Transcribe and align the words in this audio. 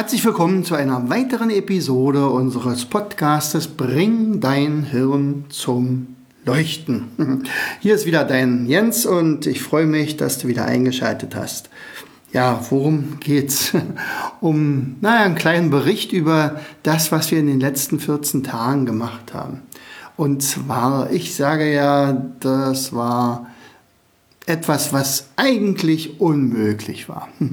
Herzlich 0.00 0.24
willkommen 0.24 0.64
zu 0.64 0.76
einer 0.76 1.10
weiteren 1.10 1.50
Episode 1.50 2.30
unseres 2.30 2.86
Podcastes 2.86 3.68
Bring 3.68 4.40
dein 4.40 4.84
Hirn 4.84 5.44
zum 5.50 6.16
Leuchten. 6.46 7.44
Hier 7.80 7.96
ist 7.96 8.06
wieder 8.06 8.24
dein 8.24 8.64
Jens 8.64 9.04
und 9.04 9.44
ich 9.44 9.60
freue 9.60 9.84
mich, 9.84 10.16
dass 10.16 10.38
du 10.38 10.48
wieder 10.48 10.64
eingeschaltet 10.64 11.36
hast. 11.36 11.68
Ja, 12.32 12.64
worum 12.70 13.20
geht's? 13.20 13.72
Um, 14.40 14.96
naja, 15.02 15.26
einen 15.26 15.34
kleinen 15.34 15.68
Bericht 15.68 16.12
über 16.12 16.62
das, 16.82 17.12
was 17.12 17.30
wir 17.30 17.38
in 17.38 17.46
den 17.46 17.60
letzten 17.60 18.00
14 18.00 18.42
Tagen 18.42 18.86
gemacht 18.86 19.34
haben. 19.34 19.60
Und 20.16 20.42
zwar, 20.42 21.10
ich 21.12 21.34
sage 21.34 21.70
ja, 21.70 22.12
das 22.40 22.94
war 22.94 23.48
etwas, 24.46 24.94
was 24.94 25.28
eigentlich 25.36 26.22
unmöglich 26.22 27.10
war. 27.10 27.28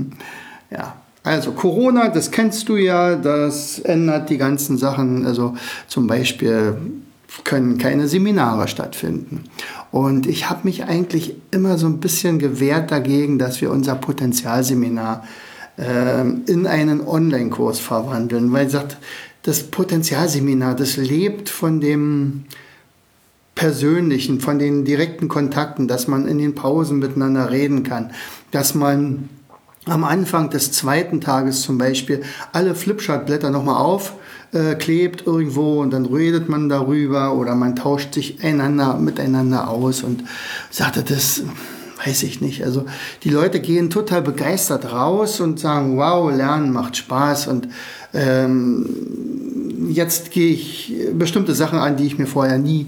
Ja, 0.69 0.97
also 1.27 1.51
Corona, 1.51 2.09
das 2.09 2.31
kennst 2.31 2.69
du 2.69 2.77
ja, 2.77 3.15
das 3.15 3.79
ändert 3.79 4.29
die 4.29 4.37
ganzen 4.37 4.77
Sachen. 4.77 5.25
Also 5.25 5.55
zum 5.87 6.07
Beispiel 6.07 6.77
können 7.43 7.77
keine 7.77 8.07
Seminare 8.07 8.67
stattfinden. 8.67 9.43
Und 9.91 10.25
ich 10.25 10.49
habe 10.49 10.61
mich 10.63 10.85
eigentlich 10.85 11.35
immer 11.51 11.77
so 11.77 11.87
ein 11.87 11.99
bisschen 11.99 12.39
gewehrt 12.39 12.91
dagegen, 12.91 13.37
dass 13.39 13.61
wir 13.61 13.71
unser 13.71 13.95
Potenzialseminar 13.95 15.23
äh, 15.77 16.21
in 16.21 16.65
einen 16.65 17.05
Online-Kurs 17.05 17.79
verwandeln, 17.79 18.51
weil 18.53 18.69
sagt, 18.69 18.97
das 19.43 19.63
Potenzialseminar, 19.63 20.75
das 20.75 20.97
lebt 20.97 21.49
von 21.49 21.79
dem 21.79 22.45
Persönlichen, 23.55 24.39
von 24.39 24.59
den 24.59 24.85
direkten 24.85 25.27
Kontakten, 25.27 25.87
dass 25.87 26.07
man 26.07 26.27
in 26.27 26.37
den 26.37 26.53
Pausen 26.53 26.99
miteinander 26.99 27.49
reden 27.49 27.83
kann, 27.83 28.11
dass 28.51 28.75
man 28.75 29.29
am 29.89 30.03
Anfang 30.03 30.49
des 30.49 30.71
zweiten 30.71 31.21
Tages 31.21 31.61
zum 31.61 31.77
Beispiel 31.77 32.23
alle 32.53 32.75
Flipchart-Blätter 32.75 33.49
nochmal 33.49 33.77
aufklebt 33.77 35.21
äh, 35.21 35.25
irgendwo 35.25 35.81
und 35.81 35.91
dann 35.91 36.05
redet 36.05 36.49
man 36.49 36.69
darüber 36.69 37.33
oder 37.33 37.55
man 37.55 37.75
tauscht 37.75 38.13
sich 38.13 38.43
einander 38.43 38.95
miteinander 38.95 39.69
aus 39.69 40.03
und 40.03 40.23
sagte 40.69 41.03
das 41.03 41.43
weiß 42.05 42.23
ich 42.23 42.41
nicht. 42.41 42.63
Also 42.63 42.85
die 43.23 43.29
Leute 43.29 43.59
gehen 43.59 43.89
total 43.89 44.21
begeistert 44.21 44.91
raus 44.91 45.39
und 45.39 45.59
sagen, 45.59 45.97
wow, 45.97 46.31
Lernen 46.31 46.71
macht 46.71 46.95
Spaß 46.95 47.47
und 47.47 47.69
ähm, 48.13 48.85
jetzt 49.89 50.31
gehe 50.31 50.51
ich 50.51 50.93
bestimmte 51.13 51.55
Sachen 51.55 51.79
an, 51.79 51.97
die 51.97 52.05
ich 52.05 52.17
mir 52.17 52.27
vorher 52.27 52.57
nie 52.57 52.87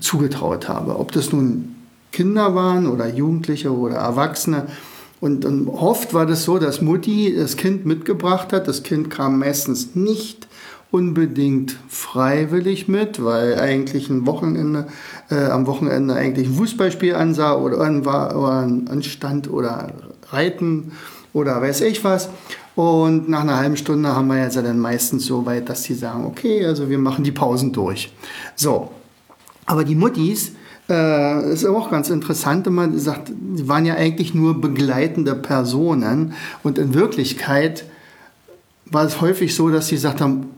zugetraut 0.00 0.68
habe. 0.68 0.98
Ob 0.98 1.12
das 1.12 1.32
nun 1.32 1.76
Kinder 2.12 2.54
waren 2.54 2.86
oder 2.86 3.08
Jugendliche 3.08 3.72
oder 3.72 3.96
Erwachsene. 3.96 4.66
Und, 5.22 5.44
und 5.44 5.68
oft 5.68 6.14
war 6.14 6.26
das 6.26 6.42
so, 6.42 6.58
dass 6.58 6.82
Mutti 6.82 7.32
das 7.38 7.56
Kind 7.56 7.86
mitgebracht 7.86 8.52
hat. 8.52 8.66
Das 8.66 8.82
Kind 8.82 9.08
kam 9.08 9.38
meistens 9.38 9.94
nicht 9.94 10.48
unbedingt 10.90 11.78
freiwillig 11.88 12.88
mit, 12.88 13.22
weil 13.22 13.56
eigentlich 13.56 14.10
ein 14.10 14.26
Wochenende, 14.26 14.88
äh, 15.30 15.44
am 15.44 15.68
Wochenende 15.68 16.14
eigentlich 16.14 16.48
ein 16.48 16.54
Fußballspiel 16.54 17.14
ansah 17.14 17.54
oder, 17.54 17.78
war, 18.04 18.36
oder 18.36 18.68
anstand 18.90 19.48
oder 19.48 19.92
Reiten 20.30 20.90
oder 21.32 21.62
weiß 21.62 21.82
ich 21.82 22.02
was. 22.02 22.28
Und 22.74 23.28
nach 23.28 23.42
einer 23.42 23.58
halben 23.58 23.76
Stunde 23.76 24.16
haben 24.16 24.26
wir 24.26 24.42
jetzt 24.42 24.56
dann 24.56 24.80
meistens 24.80 25.24
so 25.26 25.46
weit, 25.46 25.68
dass 25.68 25.84
sie 25.84 25.94
sagen, 25.94 26.26
okay, 26.26 26.66
also 26.66 26.90
wir 26.90 26.98
machen 26.98 27.22
die 27.22 27.30
Pausen 27.30 27.72
durch. 27.72 28.12
So. 28.56 28.90
Aber 29.66 29.84
die 29.84 29.94
Muttis, 29.94 30.50
äh, 30.88 31.52
ist 31.52 31.64
auch 31.64 31.90
ganz 31.90 32.10
interessant, 32.10 32.66
wenn 32.66 32.74
man 32.74 32.98
sagt, 32.98 33.32
sie 33.54 33.68
waren 33.68 33.86
ja 33.86 33.94
eigentlich 33.94 34.34
nur 34.34 34.60
begleitende 34.60 35.34
Personen 35.34 36.34
und 36.62 36.78
in 36.78 36.94
Wirklichkeit 36.94 37.84
war 38.86 39.04
es 39.04 39.20
häufig 39.20 39.54
so, 39.54 39.70
dass 39.70 39.88
sie 39.88 39.94
gesagt 39.96 40.20
haben, 40.20 40.50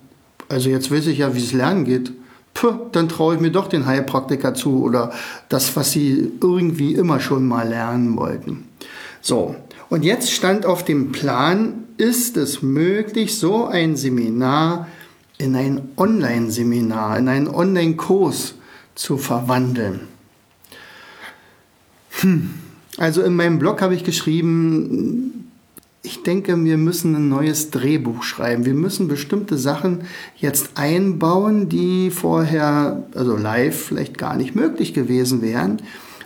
also 0.49 0.69
jetzt 0.69 0.91
weiß 0.91 1.07
ich 1.07 1.19
ja, 1.19 1.35
wie 1.35 1.43
es 1.43 1.53
lernen 1.53 1.85
geht. 1.85 2.13
Puh, 2.53 2.73
dann 2.93 3.09
traue 3.09 3.35
ich 3.35 3.41
mir 3.41 3.51
doch 3.51 3.69
den 3.69 3.87
Heilpraktiker 3.87 4.55
zu 4.55 4.83
oder 4.83 5.13
das, 5.49 5.75
was 5.77 5.93
sie 5.93 6.33
irgendwie 6.41 6.95
immer 6.95 7.19
schon 7.21 7.47
mal 7.47 7.69
lernen 7.69 8.17
wollten. 8.17 8.69
So, 9.21 9.57
und 9.89 10.05
jetzt 10.05 10.31
stand 10.31 10.67
auf 10.67 10.85
dem 10.85 11.13
Plan, 11.13 11.85
ist 11.97 12.37
es 12.37 12.63
möglich, 12.63 13.39
so 13.39 13.67
ein 13.67 13.97
Seminar 13.97 14.89
in 15.39 15.57
ein 15.57 15.89
Online-Seminar, 15.97 17.19
in 17.19 17.29
einen 17.29 17.49
Online-Kurs 17.49 18.55
zu 18.95 19.19
verwandeln. 19.19 20.14
Hm. 22.21 22.51
Also 22.97 23.23
in 23.23 23.35
meinem 23.35 23.59
Blog 23.59 23.83
habe 23.83 23.95
ich 23.95 24.05
geschrieben, 24.05 25.51
ich 26.03 26.23
denke, 26.23 26.63
wir 26.63 26.77
müssen 26.77 27.17
ein 27.17 27.29
neues 27.29 27.71
Drehbuch 27.71 28.23
schreiben. 28.23 28.67
Wir 28.67 28.75
müssen 28.75 29.09
bestimmte 29.09 29.57
Sachen 29.57 30.03
jetzt 30.37 30.73
einbauen, 30.75 31.71
die 31.71 32.11
vorher, 32.11 33.05
also 33.15 33.37
live, 33.37 33.87
vielleicht 33.87 34.19
gar 34.19 34.37
nicht 34.37 34.55
möglich 34.55 34.93
gewesen 34.93 35.41
wären. 35.41 35.79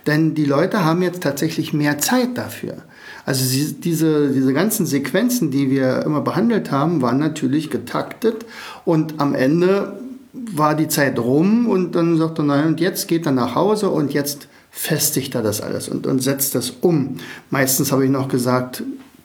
Denn 0.07 0.35
die 0.35 0.45
Leute 0.45 0.85
haben 0.85 1.01
jetzt 1.03 1.23
tatsächlich 1.23 1.73
mehr 1.73 1.99
Zeit 1.99 2.37
dafür. 2.37 2.79
Also 3.25 3.45
diese, 3.81 4.31
diese 4.31 4.53
ganzen 4.53 4.85
Sequenzen, 4.85 5.51
die 5.51 5.71
wir 5.71 6.03
immer 6.03 6.23
behandelt 6.23 6.71
haben, 6.71 7.01
waren 7.01 7.19
natürlich 7.19 7.71
getaktet 7.71 8.47
und 8.85 9.21
am 9.21 9.35
Ende 9.35 10.01
war 10.33 10.75
die 10.75 10.89
Zeit 10.89 11.19
rum 11.19 11.69
und 11.69 11.95
dann 11.95 12.17
sagt 12.17 12.39
er, 12.39 12.45
nein, 12.45 12.67
und 12.67 12.81
jetzt 12.81 13.07
geht 13.07 13.27
er 13.27 13.33
nach 13.33 13.55
Hause 13.55 13.91
und 13.91 14.13
jetzt 14.13 14.49
festigt 14.71 15.35
er 15.35 15.43
das 15.43 15.61
alles 15.61 15.89
und, 15.89 16.07
und 16.07 16.23
setzt 16.23 16.55
das 16.55 16.71
um. 16.81 17.17
Meistens 17.51 17.91
habe 17.93 18.05
ich 18.05 18.11
noch 18.11 18.29
gesagt, 18.29 18.83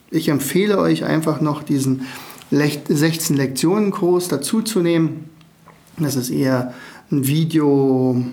ich 0.09 0.29
empfehle 0.29 0.77
euch 0.77 1.03
einfach 1.03 1.41
noch 1.41 1.63
diesen 1.63 2.05
16 2.51 3.35
Lektionen 3.35 3.91
Kurs 3.91 4.27
dazuzunehmen. 4.27 5.29
Das 5.97 6.15
ist 6.15 6.29
eher 6.29 6.73
ein 7.11 7.27
Videokurs 7.27 8.25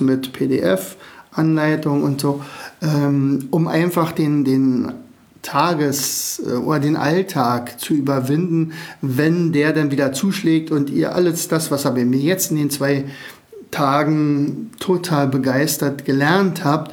mit 0.00 0.32
PDF-Anleitung 0.32 2.02
und 2.02 2.20
so, 2.20 2.42
ähm, 2.82 3.48
um 3.50 3.68
einfach 3.68 4.12
den, 4.12 4.44
den 4.44 4.92
Tages- 5.42 6.42
äh, 6.46 6.54
oder 6.54 6.80
den 6.80 6.96
Alltag 6.96 7.80
zu 7.80 7.94
überwinden, 7.94 8.72
wenn 9.00 9.52
der 9.52 9.72
dann 9.72 9.90
wieder 9.90 10.12
zuschlägt 10.12 10.70
und 10.70 10.90
ihr 10.90 11.14
alles 11.14 11.48
das, 11.48 11.70
was 11.70 11.84
ihr 11.84 11.92
mir 11.92 12.20
jetzt 12.20 12.50
in 12.50 12.56
den 12.56 12.70
zwei 12.70 13.04
Tagen 13.70 14.70
total 14.80 15.28
begeistert 15.28 16.04
gelernt 16.04 16.64
habt, 16.64 16.92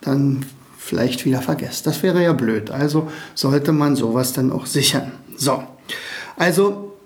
dann 0.00 0.44
vielleicht 0.78 1.24
wieder 1.24 1.42
vergesst. 1.42 1.86
Das 1.86 2.02
wäre 2.02 2.22
ja 2.22 2.32
blöd. 2.32 2.70
Also 2.70 3.10
sollte 3.34 3.72
man 3.72 3.94
sowas 3.94 4.32
dann 4.32 4.50
auch 4.52 4.66
sichern. 4.66 5.12
So, 5.36 5.62
also 6.36 6.96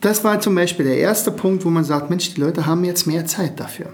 das 0.00 0.24
war 0.24 0.40
zum 0.40 0.54
Beispiel 0.54 0.84
der 0.84 0.98
erste 0.98 1.30
Punkt, 1.30 1.64
wo 1.64 1.70
man 1.70 1.84
sagt, 1.84 2.10
Mensch, 2.10 2.34
die 2.34 2.40
Leute 2.40 2.66
haben 2.66 2.84
jetzt 2.84 3.06
mehr 3.06 3.24
Zeit 3.26 3.60
dafür. 3.60 3.86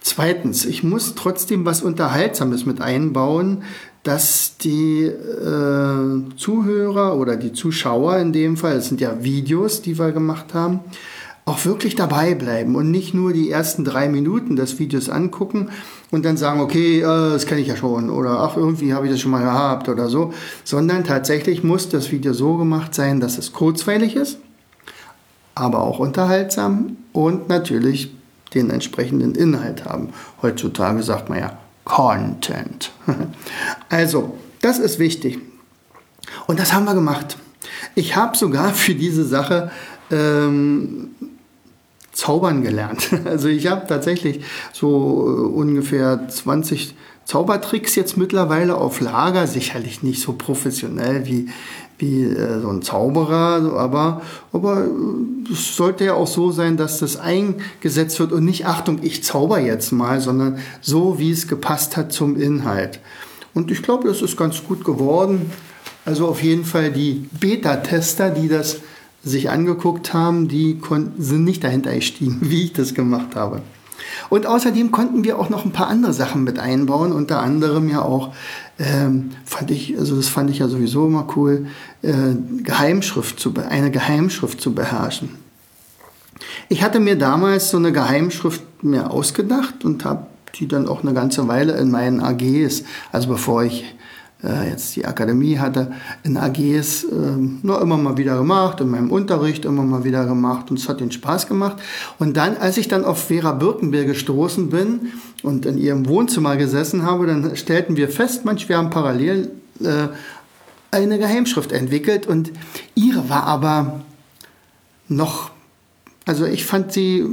Zweitens, 0.00 0.64
ich 0.64 0.82
muss 0.82 1.14
trotzdem 1.14 1.66
was 1.66 1.82
Unterhaltsames 1.82 2.64
mit 2.64 2.80
einbauen, 2.80 3.64
dass 4.02 4.56
die 4.56 5.02
äh, 5.04 6.36
Zuhörer 6.36 7.16
oder 7.18 7.36
die 7.36 7.52
Zuschauer 7.52 8.16
in 8.16 8.32
dem 8.32 8.56
Fall, 8.56 8.76
es 8.76 8.88
sind 8.88 9.00
ja 9.00 9.22
Videos, 9.22 9.82
die 9.82 9.98
wir 9.98 10.12
gemacht 10.12 10.54
haben, 10.54 10.80
auch 11.50 11.64
wirklich 11.64 11.96
dabei 11.96 12.34
bleiben 12.34 12.76
und 12.76 12.92
nicht 12.92 13.12
nur 13.12 13.32
die 13.32 13.50
ersten 13.50 13.84
drei 13.84 14.08
Minuten 14.08 14.54
des 14.54 14.78
Videos 14.78 15.08
angucken 15.08 15.70
und 16.12 16.24
dann 16.24 16.36
sagen, 16.36 16.60
okay, 16.60 17.00
äh, 17.00 17.02
das 17.02 17.44
kenne 17.46 17.60
ich 17.60 17.66
ja 17.66 17.76
schon 17.76 18.08
oder 18.08 18.38
ach, 18.40 18.56
irgendwie 18.56 18.94
habe 18.94 19.06
ich 19.06 19.12
das 19.12 19.20
schon 19.20 19.32
mal 19.32 19.42
gehabt 19.42 19.88
oder 19.88 20.08
so, 20.08 20.32
sondern 20.62 21.02
tatsächlich 21.02 21.64
muss 21.64 21.88
das 21.88 22.12
Video 22.12 22.32
so 22.32 22.56
gemacht 22.56 22.94
sein, 22.94 23.18
dass 23.18 23.36
es 23.36 23.52
kurzweilig 23.52 24.14
ist, 24.14 24.38
aber 25.56 25.82
auch 25.82 25.98
unterhaltsam 25.98 26.96
und 27.12 27.48
natürlich 27.48 28.14
den 28.54 28.70
entsprechenden 28.70 29.34
Inhalt 29.34 29.84
haben. 29.84 30.10
Heutzutage 30.42 31.02
sagt 31.02 31.28
man 31.28 31.40
ja 31.40 31.58
Content. 31.84 32.92
also, 33.88 34.38
das 34.62 34.78
ist 34.78 35.00
wichtig. 35.00 35.40
Und 36.46 36.60
das 36.60 36.72
haben 36.72 36.84
wir 36.84 36.94
gemacht. 36.94 37.36
Ich 37.96 38.14
habe 38.14 38.36
sogar 38.36 38.72
für 38.72 38.94
diese 38.94 39.24
Sache 39.24 39.70
ähm, 40.10 41.10
Zaubern 42.12 42.62
gelernt. 42.62 43.10
Also 43.24 43.48
ich 43.48 43.66
habe 43.68 43.86
tatsächlich 43.86 44.40
so 44.72 45.26
äh, 45.26 45.56
ungefähr 45.56 46.28
20 46.28 46.94
Zaubertricks 47.24 47.94
jetzt 47.94 48.16
mittlerweile 48.16 48.74
auf 48.74 49.00
Lager, 49.00 49.46
sicherlich 49.46 50.02
nicht 50.02 50.20
so 50.20 50.32
professionell 50.32 51.26
wie, 51.26 51.48
wie 51.98 52.24
äh, 52.24 52.60
so 52.60 52.68
ein 52.68 52.82
Zauberer, 52.82 53.72
aber, 53.76 54.22
aber 54.52 54.88
es 55.52 55.76
sollte 55.76 56.06
ja 56.06 56.14
auch 56.14 56.26
so 56.26 56.50
sein, 56.50 56.76
dass 56.76 56.98
das 56.98 57.16
eingesetzt 57.16 58.18
wird 58.18 58.32
und 58.32 58.44
nicht, 58.44 58.66
Achtung, 58.66 58.98
ich 59.02 59.22
zauber 59.22 59.60
jetzt 59.60 59.92
mal, 59.92 60.20
sondern 60.20 60.58
so, 60.80 61.18
wie 61.18 61.30
es 61.30 61.46
gepasst 61.46 61.96
hat 61.96 62.12
zum 62.12 62.40
Inhalt. 62.40 62.98
Und 63.54 63.70
ich 63.70 63.82
glaube, 63.82 64.08
das 64.08 64.22
ist 64.22 64.36
ganz 64.36 64.64
gut 64.64 64.84
geworden. 64.84 65.52
Also 66.04 66.26
auf 66.26 66.42
jeden 66.42 66.64
Fall 66.64 66.90
die 66.90 67.28
Beta-Tester, 67.38 68.30
die 68.30 68.48
das 68.48 68.78
sich 69.22 69.50
angeguckt 69.50 70.14
haben, 70.14 70.48
die 70.48 70.80
sind 71.18 71.44
nicht 71.44 71.64
dahinter 71.64 71.94
gestiegen, 71.94 72.38
wie 72.50 72.64
ich 72.64 72.72
das 72.72 72.94
gemacht 72.94 73.36
habe. 73.36 73.62
Und 74.28 74.46
außerdem 74.46 74.90
konnten 74.92 75.24
wir 75.24 75.38
auch 75.38 75.50
noch 75.50 75.64
ein 75.64 75.72
paar 75.72 75.88
andere 75.88 76.12
Sachen 76.12 76.44
mit 76.44 76.58
einbauen, 76.58 77.12
unter 77.12 77.40
anderem 77.40 77.88
ja 77.88 78.02
auch, 78.02 78.34
ähm, 78.78 79.30
fand 79.44 79.70
ich, 79.70 79.98
also 79.98 80.16
das 80.16 80.28
fand 80.28 80.50
ich 80.50 80.58
ja 80.58 80.68
sowieso 80.68 81.06
immer 81.06 81.28
cool, 81.36 81.66
äh, 82.02 82.34
Geheimschrift 82.62 83.38
zu, 83.38 83.52
eine 83.68 83.90
Geheimschrift 83.90 84.60
zu 84.60 84.74
beherrschen. 84.74 85.30
Ich 86.68 86.82
hatte 86.82 87.00
mir 87.00 87.16
damals 87.16 87.70
so 87.70 87.76
eine 87.76 87.92
Geheimschrift 87.92 88.62
mir 88.82 89.10
ausgedacht 89.10 89.84
und 89.84 90.04
habe 90.04 90.26
die 90.56 90.66
dann 90.66 90.88
auch 90.88 91.02
eine 91.02 91.14
ganze 91.14 91.46
Weile 91.48 91.76
in 91.76 91.90
meinen 91.90 92.20
AGs, 92.20 92.84
also 93.12 93.28
bevor 93.28 93.64
ich 93.64 93.84
jetzt 94.42 94.96
die 94.96 95.04
Akademie 95.04 95.58
hatte, 95.58 95.92
in 96.22 96.36
AGs 96.36 97.04
äh, 97.04 97.08
nur 97.62 97.80
immer 97.80 97.98
mal 97.98 98.16
wieder 98.16 98.36
gemacht, 98.36 98.80
in 98.80 98.90
meinem 98.90 99.10
Unterricht 99.10 99.64
immer 99.64 99.82
mal 99.82 100.04
wieder 100.04 100.24
gemacht 100.24 100.70
und 100.70 100.78
es 100.78 100.88
hat 100.88 101.00
den 101.00 101.10
Spaß 101.10 101.46
gemacht. 101.46 101.76
Und 102.18 102.36
dann, 102.36 102.56
als 102.56 102.78
ich 102.78 102.88
dann 102.88 103.04
auf 103.04 103.24
Vera 103.24 103.52
Birkenbier 103.52 104.04
gestoßen 104.04 104.70
bin 104.70 105.12
und 105.42 105.66
in 105.66 105.76
ihrem 105.76 106.08
Wohnzimmer 106.08 106.56
gesessen 106.56 107.04
habe, 107.04 107.26
dann 107.26 107.54
stellten 107.56 107.96
wir 107.96 108.08
fest, 108.08 108.44
manch, 108.44 108.68
wir 108.68 108.78
haben 108.78 108.90
parallel 108.90 109.50
äh, 109.82 110.08
eine 110.90 111.18
Geheimschrift 111.18 111.72
entwickelt 111.72 112.26
und 112.26 112.50
ihre 112.94 113.28
war 113.28 113.44
aber 113.44 114.00
noch 115.08 115.49
also 116.30 116.46
ich 116.46 116.64
fand 116.64 116.92
sie 116.92 117.26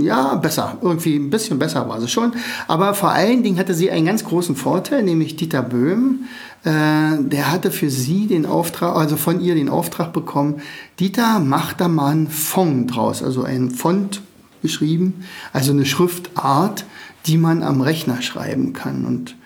ja 0.00 0.34
besser, 0.34 0.78
irgendwie 0.82 1.14
ein 1.14 1.30
bisschen 1.30 1.60
besser 1.60 1.88
war 1.88 2.00
sie 2.00 2.08
schon. 2.08 2.32
Aber 2.66 2.92
vor 2.92 3.10
allen 3.10 3.44
Dingen 3.44 3.56
hatte 3.56 3.72
sie 3.72 3.88
einen 3.88 4.04
ganz 4.04 4.24
großen 4.24 4.56
Vorteil, 4.56 5.04
nämlich 5.04 5.36
Dieter 5.36 5.62
Böhm. 5.62 6.24
Äh, 6.64 7.22
der 7.22 7.52
hatte 7.52 7.70
für 7.70 7.88
sie 7.88 8.26
den 8.26 8.44
Auftrag, 8.44 8.96
also 8.96 9.16
von 9.16 9.40
ihr 9.40 9.54
den 9.54 9.68
Auftrag 9.68 10.12
bekommen, 10.12 10.60
Dieter, 10.98 11.38
mach 11.38 11.72
da 11.72 11.86
mal 11.86 12.10
einen 12.10 12.26
Font 12.26 12.96
draus, 12.96 13.22
also 13.22 13.44
ein 13.44 13.70
Font 13.70 14.22
geschrieben, 14.60 15.22
also 15.52 15.70
eine 15.70 15.86
Schriftart, 15.86 16.84
die 17.26 17.38
man 17.38 17.62
am 17.62 17.80
Rechner 17.80 18.22
schreiben 18.22 18.72
kann. 18.72 19.04
Und 19.04 19.36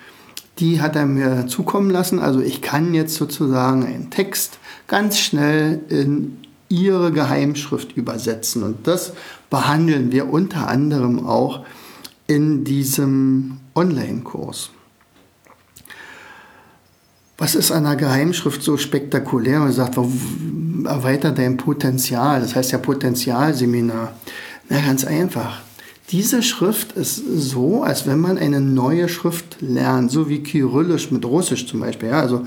die 0.58 0.80
hat 0.80 0.96
er 0.96 1.04
mir 1.04 1.48
zukommen 1.48 1.90
lassen. 1.90 2.18
Also 2.18 2.40
ich 2.40 2.62
kann 2.62 2.94
jetzt 2.94 3.16
sozusagen 3.16 3.84
einen 3.84 4.08
Text 4.08 4.58
ganz 4.86 5.18
schnell 5.18 5.80
in 5.90 6.38
ihre 6.70 7.12
Geheimschrift 7.12 7.96
übersetzen. 7.96 8.62
Und 8.62 8.86
das 8.86 9.12
behandeln 9.50 10.12
wir 10.12 10.32
unter 10.32 10.68
anderem 10.68 11.26
auch 11.26 11.66
in 12.26 12.64
diesem 12.64 13.58
Online-Kurs. 13.74 14.70
Was 17.36 17.54
ist 17.54 17.72
an 17.72 17.86
einer 17.86 17.96
Geheimschrift 17.96 18.62
so 18.62 18.76
spektakulär? 18.76 19.60
Man 19.60 19.72
sagt, 19.72 19.96
erweitert 19.96 21.38
dein 21.38 21.56
Potenzial. 21.56 22.40
Das 22.40 22.54
heißt 22.54 22.72
ja 22.72 22.78
Potenzialseminar. 22.78 24.14
Na, 24.68 24.80
ganz 24.80 25.04
einfach. 25.04 25.62
Diese 26.10 26.42
Schrift 26.42 26.92
ist 26.92 27.22
so, 27.36 27.84
als 27.84 28.04
wenn 28.04 28.18
man 28.18 28.36
eine 28.36 28.60
neue 28.60 29.08
Schrift 29.08 29.58
lernt, 29.60 30.10
so 30.10 30.28
wie 30.28 30.42
Kyrillisch 30.42 31.12
mit 31.12 31.24
Russisch 31.24 31.68
zum 31.68 31.80
Beispiel. 31.80 32.08
Ja, 32.08 32.20
also 32.20 32.38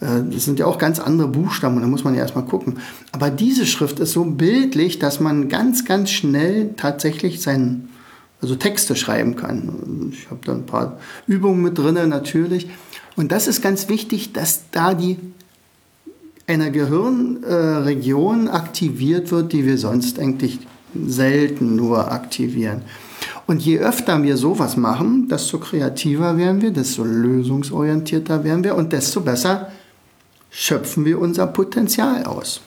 äh, 0.00 0.24
das 0.28 0.44
sind 0.44 0.58
ja 0.58 0.66
auch 0.66 0.76
ganz 0.76 0.98
andere 0.98 1.28
Buchstaben 1.28 1.76
und 1.76 1.82
da 1.82 1.88
muss 1.88 2.02
man 2.02 2.14
ja 2.14 2.22
erstmal 2.22 2.44
gucken. 2.44 2.78
Aber 3.12 3.30
diese 3.30 3.64
Schrift 3.64 4.00
ist 4.00 4.12
so 4.12 4.24
bildlich, 4.24 4.98
dass 4.98 5.20
man 5.20 5.48
ganz, 5.48 5.84
ganz 5.84 6.10
schnell 6.10 6.74
tatsächlich 6.76 7.40
seinen, 7.40 7.90
also 8.40 8.56
Texte 8.56 8.96
schreiben 8.96 9.36
kann. 9.36 10.10
Ich 10.12 10.28
habe 10.28 10.40
da 10.44 10.52
ein 10.52 10.66
paar 10.66 10.98
Übungen 11.28 11.62
mit 11.62 11.78
drin 11.78 12.08
natürlich. 12.08 12.68
Und 13.14 13.30
das 13.30 13.46
ist 13.46 13.62
ganz 13.62 13.88
wichtig, 13.88 14.32
dass 14.32 14.64
da 14.72 14.94
die 14.94 15.16
eine 16.48 16.72
Gehirnregion 16.72 18.48
aktiviert 18.48 19.30
wird, 19.30 19.52
die 19.52 19.64
wir 19.64 19.78
sonst 19.78 20.18
eigentlich 20.18 20.58
selten 21.06 21.76
nur 21.76 22.10
aktivieren. 22.10 22.82
Und 23.52 23.60
je 23.60 23.80
öfter 23.80 24.22
wir 24.22 24.38
sowas 24.38 24.78
machen, 24.78 25.28
desto 25.28 25.58
kreativer 25.58 26.38
werden 26.38 26.62
wir, 26.62 26.70
desto 26.70 27.04
lösungsorientierter 27.04 28.44
werden 28.44 28.64
wir 28.64 28.74
und 28.74 28.94
desto 28.94 29.20
besser 29.20 29.70
schöpfen 30.48 31.04
wir 31.04 31.20
unser 31.20 31.46
Potenzial 31.48 32.24
aus. 32.24 32.62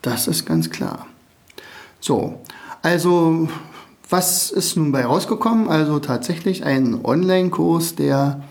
Das 0.00 0.26
ist 0.26 0.46
ganz 0.46 0.70
klar. 0.70 1.06
So, 2.00 2.40
also 2.80 3.46
was 4.08 4.50
ist 4.50 4.78
nun 4.78 4.90
bei 4.90 5.04
rausgekommen? 5.04 5.68
Also 5.68 5.98
tatsächlich 5.98 6.64
ein 6.64 7.04
Online-Kurs, 7.04 7.94
der, 7.94 8.42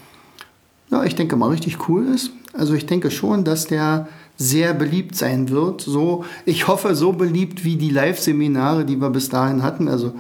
ja, 0.91 1.03
ich 1.03 1.15
denke 1.15 1.35
mal 1.35 1.49
richtig 1.49 1.89
cool 1.89 2.05
ist. 2.13 2.29
Also 2.53 2.75
ich 2.75 2.85
denke 2.85 3.09
schon, 3.09 3.43
dass 3.43 3.65
der 3.65 4.07
sehr 4.37 4.75
beliebt 4.75 5.15
sein 5.15 5.49
wird. 5.49 5.81
So, 5.81 6.25
ich 6.45 6.67
hoffe, 6.67 6.93
so 6.93 7.13
beliebt 7.13 7.63
wie 7.63 7.75
die 7.75 7.89
Live-Seminare, 7.89 8.85
die 8.85 8.97
wir 8.97 9.09
bis 9.09 9.29
dahin 9.29 9.63
hatten. 9.63 9.87
Also 9.87 10.13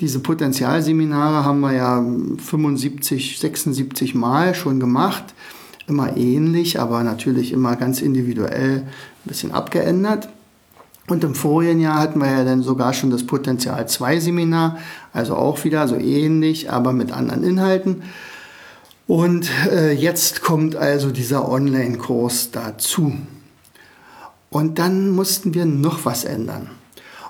diese 0.00 0.20
Potenzialseminare 0.20 1.44
haben 1.44 1.60
wir 1.60 1.72
ja 1.72 2.04
75, 2.38 3.38
76 3.38 4.14
Mal 4.14 4.54
schon 4.54 4.78
gemacht. 4.78 5.34
Immer 5.88 6.16
ähnlich, 6.16 6.78
aber 6.78 7.02
natürlich 7.02 7.52
immer 7.52 7.74
ganz 7.76 8.00
individuell 8.00 8.82
ein 8.82 8.88
bisschen 9.24 9.52
abgeändert. 9.52 10.28
Und 11.08 11.24
im 11.24 11.34
vorigen 11.34 11.80
Jahr 11.80 11.98
hatten 11.98 12.20
wir 12.20 12.30
ja 12.30 12.44
dann 12.44 12.62
sogar 12.62 12.92
schon 12.92 13.10
das 13.10 13.24
Potenzial 13.24 13.88
2 13.88 14.20
Seminar, 14.20 14.78
also 15.12 15.36
auch 15.36 15.64
wieder 15.64 15.88
so 15.88 15.96
ähnlich, 15.96 16.70
aber 16.70 16.92
mit 16.92 17.10
anderen 17.12 17.42
Inhalten. 17.42 18.02
Und 19.06 19.48
äh, 19.72 19.92
jetzt 19.92 20.42
kommt 20.42 20.76
also 20.76 21.10
dieser 21.10 21.48
Online-Kurs 21.48 22.50
dazu. 22.50 23.14
Und 24.50 24.78
dann 24.78 25.10
mussten 25.10 25.54
wir 25.54 25.64
noch 25.64 26.04
was 26.04 26.24
ändern. 26.24 26.68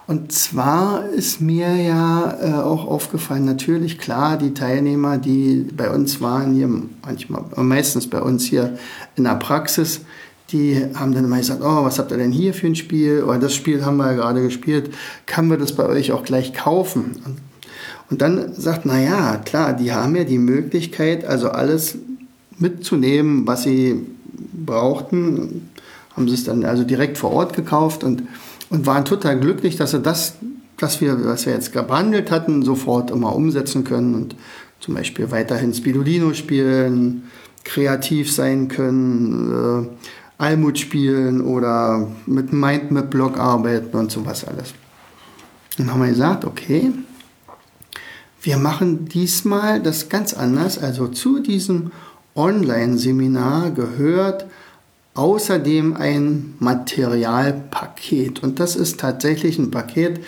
Und 0.09 0.33
zwar 0.33 1.07
ist 1.11 1.43
mir 1.43 1.77
ja 1.77 2.39
äh, 2.41 2.63
auch 2.63 2.87
aufgefallen, 2.87 3.45
natürlich 3.45 3.99
klar, 3.99 4.39
die 4.39 4.55
Teilnehmer, 4.55 5.19
die 5.19 5.67
bei 5.77 5.91
uns 5.91 6.23
waren, 6.23 6.55
hier 6.55 6.71
manchmal, 7.05 7.45
meistens 7.57 8.09
bei 8.09 8.23
uns 8.23 8.45
hier 8.45 8.79
in 9.17 9.25
der 9.25 9.35
Praxis, 9.35 10.01
die 10.51 10.83
haben 10.95 11.13
dann 11.13 11.27
immer 11.27 11.37
gesagt, 11.37 11.61
oh, 11.63 11.85
was 11.85 11.99
habt 11.99 12.11
ihr 12.11 12.17
denn 12.17 12.33
hier 12.33 12.55
für 12.55 12.69
ein 12.69 12.75
Spiel? 12.75 13.23
Oder 13.23 13.37
oh, 13.37 13.41
das 13.41 13.55
Spiel 13.55 13.85
haben 13.85 13.99
wir 13.99 14.07
ja 14.07 14.15
gerade 14.15 14.41
gespielt, 14.41 14.95
kann 15.27 15.51
wir 15.51 15.59
das 15.59 15.73
bei 15.75 15.85
euch 15.85 16.11
auch 16.11 16.25
gleich 16.25 16.55
kaufen? 16.55 17.37
Und, 18.11 18.23
dann 18.23 18.55
sagt, 18.55 18.87
na 18.87 18.99
ja, 18.99 19.37
klar, 19.37 19.75
die 19.75 19.93
haben 19.93 20.17
ja 20.17 20.25
die 20.25 20.39
Möglichkeit, 20.39 21.27
also 21.27 21.51
alles 21.51 21.99
mitzunehmen, 22.57 23.47
was 23.47 23.65
sie 23.65 24.07
brauchten, 24.65 25.69
haben 26.17 26.29
sie 26.29 26.35
es 26.35 26.45
dann 26.45 26.65
also 26.65 26.85
direkt 26.85 27.19
vor 27.19 27.31
Ort 27.31 27.55
gekauft 27.55 28.05
und 28.05 28.23
und 28.71 28.87
waren 28.87 29.05
total 29.05 29.39
glücklich, 29.39 29.77
dass 29.77 29.93
sie 29.93 30.01
das, 30.01 30.35
was 30.79 31.01
wir, 31.01 31.25
was 31.25 31.47
wir 31.47 31.55
jetzt 31.55 31.73
behandelt 31.73 32.31
hatten, 32.31 32.63
sofort 32.63 33.11
immer 33.11 33.35
umsetzen 33.35 33.85
können 33.85 34.15
und 34.15 34.37
zum 34.81 34.95
Beispiel 34.95 35.31
weiterhin 35.31 35.75
Spidolino 35.75 36.35
spielen, 36.35 37.25
kreativ 37.65 38.33
sein 38.33 38.69
können, 38.69 39.89
äh, 39.89 40.43
Almut 40.43 40.79
spielen 40.79 41.41
oder 41.41 42.09
mit 42.27 42.53
Mindmap-Blog 42.53 43.39
arbeiten 43.39 43.97
und 43.97 44.13
sowas 44.13 44.45
alles. 44.45 44.73
Dann 45.77 45.93
haben 45.93 46.01
wir 46.01 46.09
gesagt, 46.09 46.45
okay, 46.45 46.93
wir 48.41 48.57
machen 48.57 49.07
diesmal 49.07 49.81
das 49.81 50.09
ganz 50.09 50.33
anders. 50.33 50.79
Also 50.79 51.09
zu 51.09 51.41
diesem 51.41 51.91
Online-Seminar 52.37 53.73
gehört 53.73 54.47
außerdem 55.19 55.97
ein 55.97 56.55
Materialpaket. 56.61 58.43
Und 58.43 58.61
das 58.61 58.77
ist 58.77 59.01
tatsächlich 59.01 59.59
ein 59.59 59.71
Paket, 59.71 60.21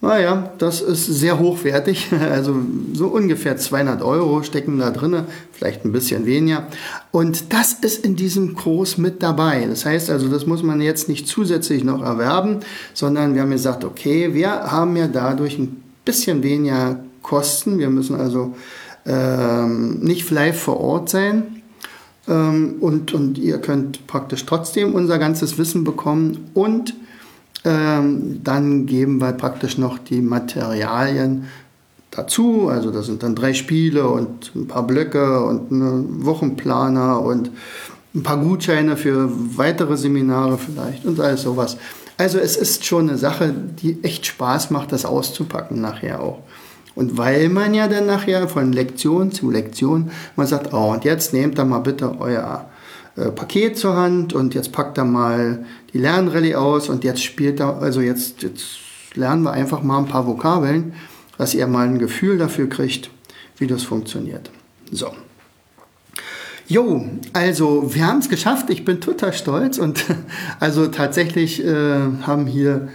naja, 0.00 0.52
das 0.58 0.82
ist 0.82 1.06
sehr 1.06 1.38
hochwertig. 1.38 2.08
Also 2.20 2.56
so 2.92 3.06
ungefähr 3.06 3.56
200 3.56 4.02
Euro 4.02 4.42
stecken 4.42 4.78
da 4.78 4.90
drin, 4.90 5.22
vielleicht 5.52 5.84
ein 5.84 5.92
bisschen 5.92 6.26
weniger. 6.26 6.66
Und 7.10 7.54
das 7.54 7.74
ist 7.74 8.04
in 8.04 8.16
diesem 8.16 8.54
Kurs 8.54 8.98
mit 8.98 9.22
dabei. 9.22 9.66
Das 9.66 9.86
heißt 9.86 10.10
also, 10.10 10.28
das 10.28 10.46
muss 10.46 10.62
man 10.62 10.80
jetzt 10.82 11.08
nicht 11.08 11.26
zusätzlich 11.26 11.84
noch 11.84 12.02
erwerben, 12.02 12.60
sondern 12.92 13.34
wir 13.34 13.42
haben 13.42 13.50
gesagt, 13.50 13.84
okay, 13.84 14.34
wir 14.34 14.50
haben 14.50 14.96
ja 14.96 15.06
dadurch 15.06 15.58
ein 15.58 15.80
bisschen 16.04 16.42
weniger 16.42 16.98
Kosten. 17.22 17.78
Wir 17.78 17.88
müssen 17.88 18.16
also 18.16 18.54
ähm, 19.06 20.00
nicht 20.00 20.30
live 20.30 20.60
vor 20.60 20.80
Ort 20.80 21.08
sein. 21.08 21.62
Ähm, 22.28 22.76
und, 22.80 23.12
und 23.12 23.38
ihr 23.38 23.58
könnt 23.58 24.06
praktisch 24.06 24.46
trotzdem 24.46 24.94
unser 24.94 25.18
ganzes 25.18 25.58
Wissen 25.58 25.84
bekommen 25.84 26.50
und 26.54 26.94
ähm, 27.64 28.40
dann 28.44 28.86
geben 28.86 29.20
wir 29.20 29.32
praktisch 29.32 29.78
noch 29.78 29.98
die 29.98 30.20
Materialien 30.20 31.46
dazu. 32.10 32.68
Also 32.68 32.90
das 32.90 33.06
sind 33.06 33.22
dann 33.22 33.34
drei 33.34 33.54
Spiele 33.54 34.08
und 34.08 34.54
ein 34.54 34.66
paar 34.66 34.86
Blöcke 34.86 35.44
und 35.44 35.72
einen 35.72 36.24
Wochenplaner 36.24 37.20
und 37.20 37.50
ein 38.14 38.22
paar 38.22 38.38
Gutscheine 38.38 38.96
für 38.96 39.30
weitere 39.56 39.96
Seminare 39.96 40.58
vielleicht 40.58 41.04
und 41.04 41.18
alles 41.20 41.42
sowas. 41.42 41.76
Also 42.16 42.38
es 42.38 42.56
ist 42.56 42.84
schon 42.84 43.08
eine 43.08 43.18
Sache, 43.18 43.52
die 43.52 44.02
echt 44.04 44.26
Spaß 44.26 44.70
macht, 44.70 44.92
das 44.92 45.04
auszupacken 45.04 45.80
nachher 45.80 46.22
auch. 46.22 46.38
Und 46.94 47.18
weil 47.18 47.48
man 47.48 47.74
ja 47.74 47.88
dann 47.88 48.06
nachher 48.06 48.48
von 48.48 48.72
Lektion 48.72 49.32
zu 49.32 49.50
Lektion, 49.50 50.10
man 50.36 50.46
sagt, 50.46 50.72
oh, 50.72 50.92
und 50.92 51.04
jetzt 51.04 51.32
nehmt 51.32 51.58
da 51.58 51.64
mal 51.64 51.80
bitte 51.80 52.20
euer 52.20 52.68
äh, 53.16 53.30
Paket 53.30 53.76
zur 53.78 53.96
Hand 53.96 54.32
und 54.32 54.54
jetzt 54.54 54.72
packt 54.72 54.98
da 54.98 55.04
mal 55.04 55.64
die 55.92 55.98
Lernrallye 55.98 56.54
aus 56.56 56.88
und 56.88 57.04
jetzt 57.04 57.22
spielt 57.22 57.60
da, 57.60 57.78
also 57.78 58.00
jetzt, 58.00 58.42
jetzt 58.42 58.64
lernen 59.14 59.42
wir 59.42 59.52
einfach 59.52 59.82
mal 59.82 59.98
ein 59.98 60.06
paar 60.06 60.26
Vokabeln, 60.26 60.94
dass 61.38 61.54
ihr 61.54 61.66
mal 61.66 61.86
ein 61.86 61.98
Gefühl 61.98 62.38
dafür 62.38 62.68
kriegt, 62.68 63.10
wie 63.58 63.66
das 63.66 63.82
funktioniert. 63.82 64.50
So. 64.90 65.08
Jo, 66.66 67.04
also 67.34 67.94
wir 67.94 68.06
haben 68.06 68.20
es 68.20 68.28
geschafft. 68.28 68.70
Ich 68.70 68.84
bin 68.84 69.00
total 69.00 69.32
stolz 69.32 69.78
und 69.78 70.04
also 70.60 70.86
tatsächlich 70.86 71.64
äh, 71.64 71.98
haben 72.22 72.46
hier 72.46 72.88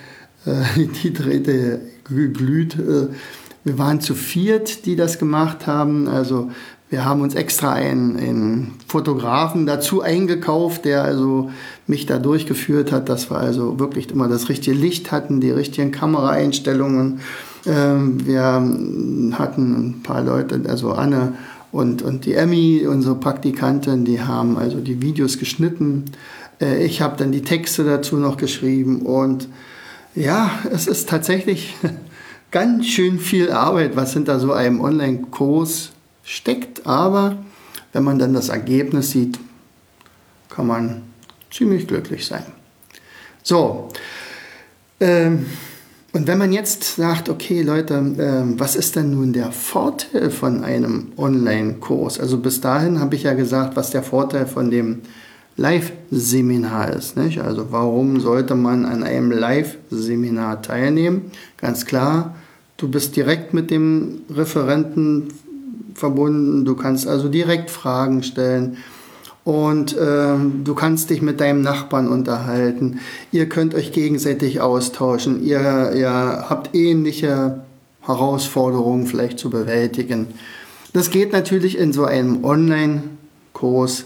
äh, 0.46 0.86
die 1.04 1.14
Drähte 1.14 1.82
geglüht. 2.06 2.76
Äh, 2.80 3.08
wir 3.64 3.78
waren 3.78 4.02
zu 4.02 4.16
viert, 4.16 4.86
die 4.86 4.96
das 4.96 5.20
gemacht 5.20 5.68
haben. 5.68 6.08
Also 6.08 6.50
wir 6.90 7.06
haben 7.06 7.22
uns 7.22 7.36
extra 7.36 7.74
einen, 7.74 8.18
einen, 8.18 8.74
Fotografen 8.88 9.68
dazu 9.68 10.02
eingekauft, 10.02 10.86
der 10.86 11.04
also 11.04 11.52
mich 11.86 12.08
da 12.08 12.18
durchgeführt 12.18 12.92
hat, 12.92 13.08
dass 13.08 13.30
wir 13.30 13.38
also 13.38 13.80
wirklich 13.80 14.10
immer 14.10 14.28
das 14.28 14.50
richtige 14.50 14.76
Licht 14.76 15.12
hatten, 15.12 15.40
die 15.40 15.52
richtigen 15.52 15.92
Kameraeinstellungen. 15.92 17.20
Ähm, 17.68 18.26
wir 18.26 18.44
hatten 19.38 19.90
ein 19.90 20.02
paar 20.02 20.24
Leute, 20.24 20.62
also 20.68 20.94
Anne 20.94 21.34
und, 21.72 22.02
und 22.02 22.26
die 22.26 22.34
Emmy, 22.34 22.88
unsere 22.88 23.16
Praktikantin, 23.16 24.06
die 24.06 24.22
haben 24.22 24.58
also 24.58 24.80
die 24.80 25.04
Videos 25.04 25.38
geschnitten. 25.38 26.06
Äh, 26.60 26.84
ich 26.84 27.02
habe 27.02 27.18
dann 27.18 27.32
die 27.32 27.44
Texte 27.44 27.84
dazu 27.84 28.18
noch 28.18 28.38
geschrieben 28.38 29.04
und 29.04 29.48
ja, 30.16 30.50
es 30.72 30.88
ist 30.88 31.08
tatsächlich 31.08 31.76
ganz 32.52 32.88
schön 32.88 33.20
viel 33.20 33.52
Arbeit, 33.52 33.96
was 33.96 34.14
hinter 34.14 34.40
so 34.40 34.54
einem 34.54 34.82
Online-Kurs 34.82 35.92
steckt. 36.24 36.86
Aber 36.86 37.38
wenn 37.94 38.04
man 38.04 38.20
dann 38.20 38.34
das 38.34 38.50
Ergebnis 38.50 39.12
sieht, 39.12 39.40
kann 40.50 40.68
man 40.68 41.02
ziemlich 41.52 41.88
glücklich 41.88 42.26
sein. 42.26 42.46
So, 43.44 43.90
ähm, 45.00 45.46
und 46.12 46.26
wenn 46.28 46.40
man 46.40 46.52
jetzt 46.52 46.96
sagt, 46.96 47.30
okay 47.30 47.62
Leute, 47.62 47.94
äh, 47.94 48.60
was 48.60 48.76
ist 48.76 48.96
denn 48.96 49.12
nun 49.12 49.32
der 49.32 49.52
Vorteil 49.52 50.32
von 50.32 50.64
einem 50.64 51.12
Online-Kurs? 51.18 52.20
Also 52.20 52.40
bis 52.40 52.62
dahin 52.62 53.00
habe 53.00 53.16
ich 53.16 53.24
ja 53.24 53.34
gesagt, 53.34 53.76
was 53.76 53.92
der 53.92 54.02
Vorteil 54.02 54.48
von 54.48 54.72
dem 54.72 55.02
Live-Seminar 55.60 56.94
ist. 56.94 57.18
Nicht? 57.18 57.42
Also 57.42 57.68
warum 57.72 58.20
sollte 58.22 58.56
man 58.56 58.86
an 58.86 59.04
einem 59.04 59.32
Live-Seminar 59.32 60.62
teilnehmen? 60.62 61.32
Ganz 61.58 61.86
klar, 61.86 62.36
du 62.78 62.90
bist 62.90 63.16
direkt 63.16 63.54
mit 63.54 63.70
dem 63.70 64.22
Referenten 64.34 65.28
verbunden, 65.94 66.64
du 66.64 66.76
kannst 66.76 67.08
also 67.08 67.28
direkt 67.28 67.70
Fragen 67.70 68.24
stellen 68.24 68.78
und 69.44 69.98
äh, 69.98 70.36
du 70.64 70.76
kannst 70.76 71.10
dich 71.10 71.22
mit 71.22 71.42
deinem 71.42 71.62
Nachbarn 71.62 72.08
unterhalten. 72.08 73.00
Ihr 73.34 73.50
könnt 73.50 73.76
euch 73.76 73.92
gegenseitig 73.92 74.62
austauschen. 74.62 75.44
Ihr, 75.44 75.92
ihr 75.94 76.46
habt 76.50 76.74
ähnliche 76.74 77.60
Herausforderungen 78.02 79.08
vielleicht 79.08 79.40
zu 79.40 79.50
bewältigen. 79.50 80.28
Das 80.94 81.10
geht 81.10 81.34
natürlich 81.34 81.78
in 81.78 81.92
so 81.92 82.06
einem 82.06 82.46
Online-Kurs 82.46 84.06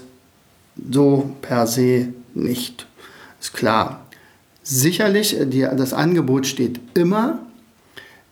so 0.90 1.30
per 1.42 1.66
se 1.66 2.08
nicht. 2.34 2.86
Ist 3.40 3.54
klar. 3.54 4.06
Sicherlich, 4.62 5.36
die, 5.46 5.60
das 5.60 5.92
Angebot 5.92 6.46
steht 6.46 6.80
immer. 6.94 7.40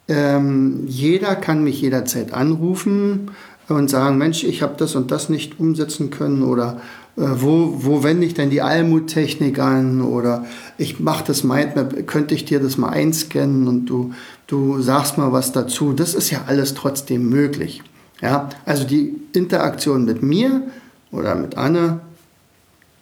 Ähm, 0.08 0.84
jeder 0.87 1.37
kann 1.37 1.62
mich 1.62 1.80
jederzeit 1.80 2.32
anrufen 2.32 3.30
und 3.68 3.88
sagen, 3.88 4.18
Mensch, 4.18 4.42
ich 4.44 4.62
habe 4.62 4.75
das 4.76 4.94
und 4.94 5.11
das 5.11 5.28
nicht 5.28 5.61
umsetzen 5.61 6.11
können 6.11 6.42
oder 6.42 6.80
äh, 7.16 7.22
wo, 7.22 7.75
wo 7.76 8.02
wende 8.02 8.26
ich 8.26 8.34
denn 8.34 8.50
die 8.50 8.62
Almuttechnik 8.62 9.58
an 9.58 10.00
oder 10.00 10.46
ich 10.78 10.99
mache 11.00 11.25
das 11.26 11.44
Mindmap, 11.44 12.06
könnte 12.06 12.34
ich 12.34 12.44
dir 12.44 12.61
das 12.61 12.78
mal 12.78 12.88
einscannen 12.88 13.68
und 13.68 13.87
du, 13.87 14.12
du 14.46 14.80
sagst 14.80 15.18
mal 15.18 15.32
was 15.32 15.52
dazu. 15.52 15.92
Das 15.92 16.14
ist 16.14 16.30
ja 16.30 16.44
alles 16.46 16.75
trotzdem 16.75 17.28
möglich. 17.28 17.82
Ja, 18.20 18.49
also 18.64 18.84
die 18.84 19.14
Interaktion 19.32 20.04
mit 20.04 20.22
mir 20.22 20.62
oder 21.11 21.34
mit 21.34 21.56
Anne, 21.56 22.00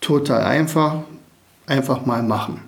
total 0.01 0.43
einfach, 0.43 1.03
einfach 1.67 2.07
mal 2.07 2.23
machen. 2.23 2.61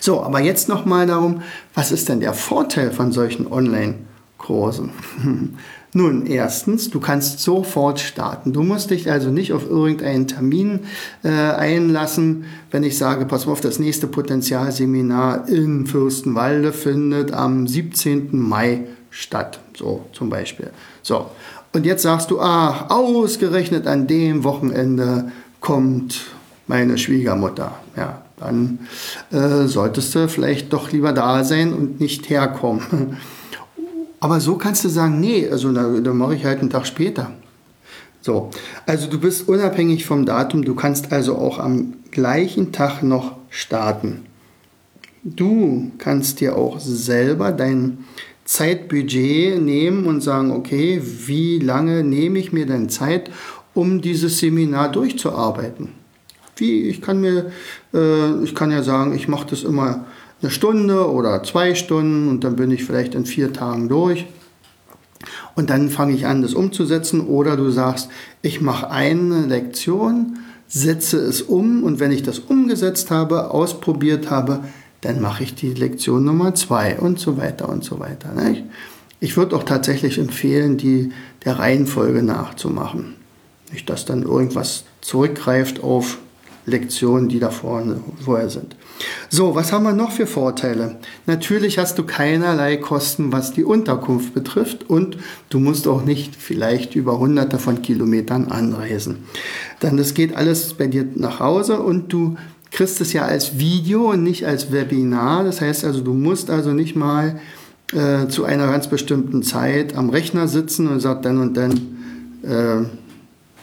So, 0.00 0.22
aber 0.22 0.40
jetzt 0.40 0.68
noch 0.68 0.84
mal 0.84 1.06
darum, 1.06 1.42
was 1.74 1.92
ist 1.92 2.08
denn 2.08 2.20
der 2.20 2.34
Vorteil 2.34 2.92
von 2.92 3.12
solchen 3.12 3.50
Online-Kursen? 3.50 4.90
Nun, 5.96 6.26
erstens, 6.26 6.90
du 6.90 6.98
kannst 6.98 7.38
sofort 7.38 8.00
starten. 8.00 8.52
Du 8.52 8.64
musst 8.64 8.90
dich 8.90 9.08
also 9.08 9.30
nicht 9.30 9.52
auf 9.52 9.70
irgendeinen 9.70 10.26
Termin 10.26 10.80
äh, 11.22 11.28
einlassen. 11.28 12.46
Wenn 12.72 12.82
ich 12.82 12.98
sage, 12.98 13.26
pass 13.26 13.46
auf, 13.46 13.60
das 13.60 13.78
nächste 13.78 14.08
Potenzialseminar 14.08 15.48
in 15.48 15.86
Fürstenwalde 15.86 16.72
findet 16.72 17.32
am 17.32 17.68
17. 17.68 18.30
Mai 18.32 18.88
statt. 19.10 19.60
So 19.76 20.04
zum 20.12 20.30
Beispiel. 20.30 20.70
So. 21.02 21.26
Und 21.72 21.86
jetzt 21.86 22.02
sagst 22.02 22.32
du, 22.32 22.40
ach, 22.40 22.90
ausgerechnet 22.90 23.86
an 23.86 24.08
dem 24.08 24.42
Wochenende 24.42 25.30
kommt 25.64 26.26
meine 26.66 26.98
Schwiegermutter. 26.98 27.74
Ja, 27.96 28.22
dann 28.36 28.80
äh, 29.32 29.66
solltest 29.66 30.14
du 30.14 30.28
vielleicht 30.28 30.72
doch 30.74 30.92
lieber 30.92 31.14
da 31.14 31.42
sein 31.42 31.72
und 31.72 32.00
nicht 32.00 32.28
herkommen. 32.28 33.16
Aber 34.20 34.40
so 34.40 34.56
kannst 34.56 34.84
du 34.84 34.90
sagen, 34.90 35.20
nee, 35.20 35.48
also 35.48 35.72
da, 35.72 35.88
da 36.00 36.12
mache 36.12 36.34
ich 36.34 36.44
halt 36.44 36.60
einen 36.60 36.68
Tag 36.68 36.86
später. 36.86 37.30
So, 38.20 38.50
also 38.84 39.08
du 39.08 39.18
bist 39.18 39.48
unabhängig 39.48 40.04
vom 40.04 40.26
Datum, 40.26 40.64
du 40.64 40.74
kannst 40.74 41.12
also 41.12 41.36
auch 41.36 41.58
am 41.58 41.94
gleichen 42.10 42.72
Tag 42.72 43.02
noch 43.02 43.36
starten. 43.48 44.26
Du 45.22 45.92
kannst 45.96 46.40
dir 46.40 46.56
auch 46.56 46.78
selber 46.78 47.52
dein 47.52 48.04
Zeitbudget 48.44 49.62
nehmen 49.62 50.04
und 50.04 50.22
sagen, 50.22 50.50
okay, 50.50 51.00
wie 51.02 51.58
lange 51.58 52.04
nehme 52.04 52.38
ich 52.38 52.52
mir 52.52 52.66
denn 52.66 52.90
Zeit, 52.90 53.30
um 53.74 54.00
dieses 54.00 54.38
Seminar 54.38 54.90
durchzuarbeiten? 54.90 55.90
Wie, 56.56 56.82
ich 56.82 57.02
kann 57.02 57.20
mir, 57.20 57.50
äh, 57.92 58.42
ich 58.44 58.54
kann 58.54 58.70
ja 58.70 58.82
sagen, 58.82 59.14
ich 59.14 59.28
mache 59.28 59.48
das 59.50 59.64
immer 59.64 60.06
eine 60.40 60.50
Stunde 60.50 61.10
oder 61.10 61.42
zwei 61.42 61.74
Stunden 61.74 62.28
und 62.28 62.44
dann 62.44 62.56
bin 62.56 62.70
ich 62.70 62.84
vielleicht 62.84 63.14
in 63.14 63.26
vier 63.26 63.52
Tagen 63.52 63.88
durch. 63.88 64.26
Und 65.54 65.70
dann 65.70 65.88
fange 65.88 66.14
ich 66.14 66.26
an, 66.26 66.42
das 66.42 66.54
umzusetzen. 66.54 67.20
Oder 67.22 67.56
du 67.56 67.70
sagst, 67.70 68.08
ich 68.42 68.60
mache 68.60 68.90
eine 68.90 69.46
Lektion, 69.46 70.38
setze 70.68 71.18
es 71.18 71.42
um 71.42 71.82
und 71.82 72.00
wenn 72.00 72.12
ich 72.12 72.22
das 72.22 72.40
umgesetzt 72.40 73.10
habe, 73.10 73.50
ausprobiert 73.50 74.30
habe, 74.30 74.60
dann 75.00 75.20
mache 75.20 75.44
ich 75.44 75.54
die 75.54 75.74
Lektion 75.74 76.24
Nummer 76.24 76.54
zwei 76.54 76.98
und 76.98 77.18
so 77.18 77.36
weiter 77.36 77.68
und 77.68 77.84
so 77.84 78.00
weiter. 78.00 78.32
Nicht? 78.32 78.64
Ich 79.20 79.36
würde 79.36 79.56
auch 79.56 79.64
tatsächlich 79.64 80.18
empfehlen, 80.18 80.76
die 80.76 81.10
der 81.44 81.58
Reihenfolge 81.58 82.22
nachzumachen. 82.22 83.14
Nicht, 83.74 83.90
dass 83.90 84.04
dann 84.04 84.22
irgendwas 84.22 84.84
zurückgreift 85.00 85.82
auf 85.82 86.18
Lektionen, 86.64 87.28
die 87.28 87.40
da 87.40 87.50
vorne 87.50 87.96
vorher 88.24 88.48
sind. 88.48 88.76
So, 89.28 89.56
was 89.56 89.72
haben 89.72 89.82
wir 89.82 89.92
noch 89.92 90.12
für 90.12 90.28
Vorteile? 90.28 90.96
Natürlich 91.26 91.78
hast 91.78 91.98
du 91.98 92.04
keinerlei 92.04 92.76
Kosten, 92.76 93.32
was 93.32 93.52
die 93.52 93.64
Unterkunft 93.64 94.32
betrifft 94.32 94.88
und 94.88 95.18
du 95.50 95.58
musst 95.58 95.88
auch 95.88 96.04
nicht 96.04 96.36
vielleicht 96.36 96.94
über 96.94 97.18
hunderte 97.18 97.58
von 97.58 97.82
Kilometern 97.82 98.46
anreisen. 98.46 99.24
Dann 99.80 99.96
das 99.96 100.14
geht 100.14 100.36
alles 100.36 100.72
bei 100.74 100.86
dir 100.86 101.04
nach 101.16 101.40
Hause 101.40 101.80
und 101.80 102.12
du 102.12 102.36
kriegst 102.70 103.00
es 103.00 103.12
ja 103.12 103.24
als 103.24 103.58
Video 103.58 104.12
und 104.12 104.22
nicht 104.22 104.46
als 104.46 104.70
Webinar. 104.70 105.42
Das 105.42 105.60
heißt 105.60 105.84
also, 105.84 106.00
du 106.00 106.14
musst 106.14 106.48
also 106.48 106.70
nicht 106.70 106.94
mal 106.94 107.40
äh, 107.92 108.28
zu 108.28 108.44
einer 108.44 108.68
ganz 108.68 108.86
bestimmten 108.86 109.42
Zeit 109.42 109.96
am 109.96 110.10
Rechner 110.10 110.46
sitzen 110.46 110.86
und 110.86 111.00
sagst 111.00 111.24
dann 111.24 111.38
und 111.38 111.56
dann 111.56 111.72
äh, 112.44 112.86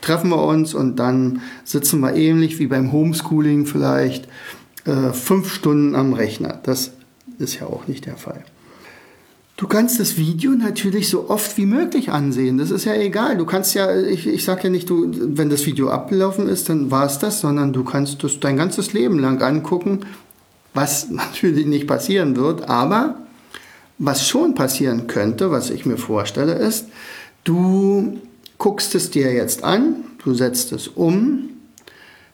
treffen 0.02 0.30
wir 0.30 0.44
uns 0.44 0.74
und 0.74 0.98
dann 0.98 1.42
sitzen 1.64 2.00
wir 2.02 2.16
ähnlich 2.16 2.60
wie 2.60 2.68
beim 2.68 2.92
Homeschooling 2.92 3.66
vielleicht 3.66 4.28
äh, 4.86 5.14
fünf 5.14 5.54
Stunden 5.54 5.96
am 5.96 6.14
Rechner. 6.14 6.60
Das 6.64 6.92
ist 7.38 7.60
ja 7.60 7.68
auch 7.68 7.88
nicht 7.88 8.06
der 8.06 8.18
Fall. 8.18 8.44
Du 9.62 9.68
kannst 9.68 10.00
das 10.00 10.18
Video 10.18 10.54
natürlich 10.54 11.08
so 11.08 11.30
oft 11.30 11.56
wie 11.56 11.68
möglich 11.68 12.10
ansehen. 12.12 12.58
Das 12.58 12.72
ist 12.72 12.86
ja 12.86 12.96
egal. 12.96 13.38
Du 13.38 13.46
kannst 13.46 13.76
ja, 13.76 13.96
ich, 13.96 14.26
ich 14.26 14.44
sage 14.44 14.64
ja 14.64 14.70
nicht, 14.72 14.90
du, 14.90 15.12
wenn 15.14 15.52
das 15.52 15.68
Video 15.68 15.92
abgelaufen 15.92 16.50
ist, 16.50 16.68
dann 16.70 16.90
war 16.90 17.06
es 17.06 17.20
das, 17.20 17.42
sondern 17.42 17.72
du 17.72 17.84
kannst 17.84 18.24
das 18.24 18.40
dein 18.40 18.58
ganzes 18.58 18.94
Leben 18.94 19.20
lang 19.20 19.40
angucken, 19.44 20.00
was 20.74 21.10
natürlich 21.12 21.68
nicht 21.68 21.86
passieren 21.86 22.36
wird. 22.36 22.70
Aber 22.70 23.18
was 24.00 24.28
schon 24.28 24.56
passieren 24.56 25.06
könnte, 25.06 25.52
was 25.52 25.70
ich 25.70 25.86
mir 25.86 25.98
vorstelle, 25.98 26.54
ist, 26.54 26.88
du 27.44 28.18
guckst 28.62 28.94
es 28.94 29.10
dir 29.10 29.34
jetzt 29.34 29.64
an, 29.64 29.96
du 30.24 30.36
setzt 30.36 30.72
es 30.72 30.88
um, 30.88 31.50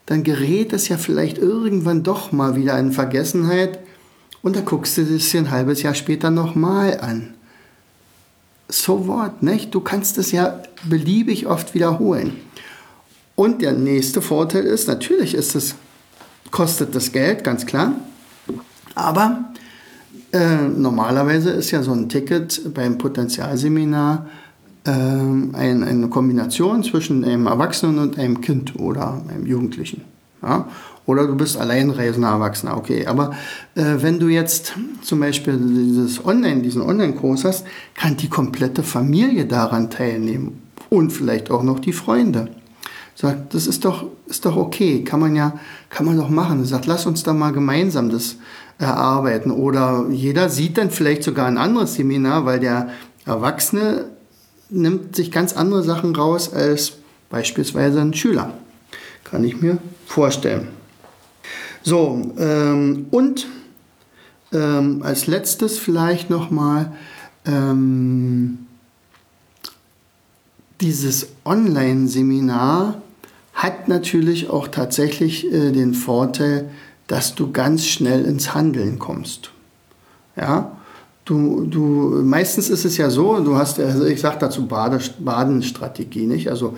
dann 0.07 0.25
gerät 0.25 0.73
es 0.73 0.89
ja 0.89 0.97
vielleicht 0.97 1.37
irgendwann 1.37 2.03
doch 2.03 2.33
mal 2.33 2.57
wieder 2.57 2.77
in 2.77 2.91
Vergessenheit 2.91 3.79
und 4.41 4.57
da 4.57 4.59
guckst 4.59 4.97
du 4.97 5.03
es 5.03 5.31
dir 5.31 5.39
ein 5.39 5.51
halbes 5.51 5.83
Jahr 5.83 5.93
später 5.93 6.29
nochmal 6.29 6.99
an. 6.99 7.33
So 8.67 9.07
what, 9.07 9.41
nicht? 9.41 9.73
Du 9.73 9.79
kannst 9.79 10.17
es 10.17 10.33
ja 10.33 10.61
beliebig 10.83 11.47
oft 11.47 11.73
wiederholen. 11.73 12.33
Und 13.37 13.61
der 13.61 13.71
nächste 13.71 14.21
Vorteil 14.21 14.65
ist, 14.65 14.89
natürlich 14.89 15.33
ist 15.33 15.55
es, 15.55 15.75
kostet 16.51 16.93
das 16.93 17.13
Geld, 17.13 17.45
ganz 17.45 17.65
klar. 17.65 17.93
Aber 18.95 19.45
äh, 20.33 20.67
normalerweise 20.67 21.51
ist 21.51 21.71
ja 21.71 21.83
so 21.83 21.93
ein 21.93 22.09
Ticket 22.09 22.73
beim 22.73 22.97
Potenzialseminar 22.97 24.27
äh, 24.87 24.91
ein, 24.91 25.83
eine 25.83 26.07
Kombination 26.07 26.83
zwischen 26.83 27.23
einem 27.23 27.47
Erwachsenen 27.47 27.99
und 27.99 28.17
einem 28.17 28.41
Kind 28.41 28.75
oder 28.79 29.21
einem 29.29 29.45
Jugendlichen. 29.45 30.01
Ja? 30.41 30.67
Oder 31.05 31.25
du 31.25 31.35
bist 31.35 31.57
alleinreisender 31.57 32.29
Erwachsener, 32.29 32.75
okay. 32.75 33.07
Aber 33.07 33.31
äh, 33.75 33.95
wenn 33.97 34.19
du 34.19 34.27
jetzt 34.27 34.73
zum 35.01 35.19
Beispiel 35.19 35.57
dieses 35.57 36.25
Online, 36.25 36.61
diesen 36.61 36.81
Online-Kurs 36.81 37.45
hast, 37.45 37.65
kann 37.95 38.17
die 38.17 38.29
komplette 38.29 38.83
Familie 38.83 39.45
daran 39.45 39.89
teilnehmen 39.89 40.61
und 40.89 41.11
vielleicht 41.11 41.49
auch 41.49 41.63
noch 41.63 41.79
die 41.79 41.93
Freunde. 41.93 42.49
Sagt, 43.15 43.53
das 43.53 43.67
ist 43.67 43.83
doch, 43.83 44.05
ist 44.27 44.45
doch 44.45 44.57
okay, 44.57 45.03
kann 45.03 45.19
man 45.19 45.35
ja, 45.35 45.53
kann 45.89 46.05
man 46.05 46.17
doch 46.17 46.29
machen. 46.29 46.63
Sagt, 46.65 46.85
lass 46.85 47.05
uns 47.05 47.23
da 47.23 47.33
mal 47.33 47.51
gemeinsam 47.51 48.09
das 48.09 48.35
erarbeiten. 48.77 49.49
Oder 49.49 50.05
jeder 50.11 50.49
sieht 50.49 50.77
dann 50.77 50.91
vielleicht 50.91 51.23
sogar 51.23 51.47
ein 51.47 51.57
anderes 51.57 51.95
Seminar, 51.95 52.45
weil 52.45 52.59
der 52.59 52.89
Erwachsene 53.25 54.05
nimmt 54.69 55.15
sich 55.15 55.31
ganz 55.31 55.53
andere 55.53 55.83
Sachen 55.83 56.15
raus 56.15 56.53
als 56.53 56.93
beispielsweise 57.29 58.01
ein 58.01 58.13
Schüler. 58.13 58.53
Kann 59.23 59.43
ich 59.43 59.61
mir 59.61 59.77
vorstellen. 60.05 60.69
So, 61.83 62.33
ähm, 62.37 63.07
und 63.11 63.47
ähm, 64.53 65.01
als 65.03 65.27
letztes 65.27 65.77
vielleicht 65.77 66.29
nochmal 66.29 66.93
ähm, 67.45 68.59
dieses 70.81 71.27
Online-Seminar 71.45 73.01
hat 73.53 73.87
natürlich 73.87 74.49
auch 74.49 74.67
tatsächlich 74.67 75.51
äh, 75.51 75.71
den 75.71 75.93
Vorteil, 75.93 76.69
dass 77.07 77.35
du 77.35 77.51
ganz 77.51 77.85
schnell 77.87 78.25
ins 78.25 78.53
Handeln 78.53 78.99
kommst. 78.99 79.51
Ja, 80.35 80.76
du, 81.27 81.65
du, 81.65 82.21
meistens 82.23 82.69
ist 82.69 82.85
es 82.85 82.97
ja 82.97 83.09
so, 83.09 83.39
du 83.41 83.55
hast, 83.55 83.79
also 83.79 84.05
ich 84.05 84.21
sage 84.21 84.37
dazu 84.39 84.65
Bade, 84.65 84.99
Badenstrategie, 85.19 86.25
nicht? 86.25 86.49
Also 86.49 86.75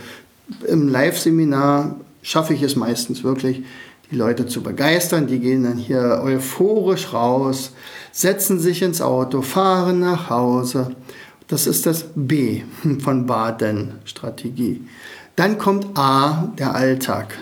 im 0.67 0.87
Live-Seminar 0.87 1.95
schaffe 2.21 2.53
ich 2.53 2.63
es 2.63 2.75
meistens 2.75 3.23
wirklich, 3.23 3.63
die 4.11 4.15
Leute 4.15 4.47
zu 4.47 4.63
begeistern. 4.63 5.27
Die 5.27 5.39
gehen 5.39 5.63
dann 5.63 5.77
hier 5.77 6.21
euphorisch 6.23 7.13
raus, 7.13 7.71
setzen 8.11 8.59
sich 8.59 8.81
ins 8.81 9.01
Auto, 9.01 9.43
fahren 9.43 9.99
nach 9.99 10.31
Hause. 10.31 10.95
Das 11.47 11.67
ist 11.67 11.85
das 11.85 12.05
B 12.15 12.63
von 13.03 13.27
Baden-Strategie. 13.27 14.81
Dann 15.35 15.57
kommt 15.59 15.97
A, 15.97 16.51
der 16.57 16.75
Alltag 16.75 17.37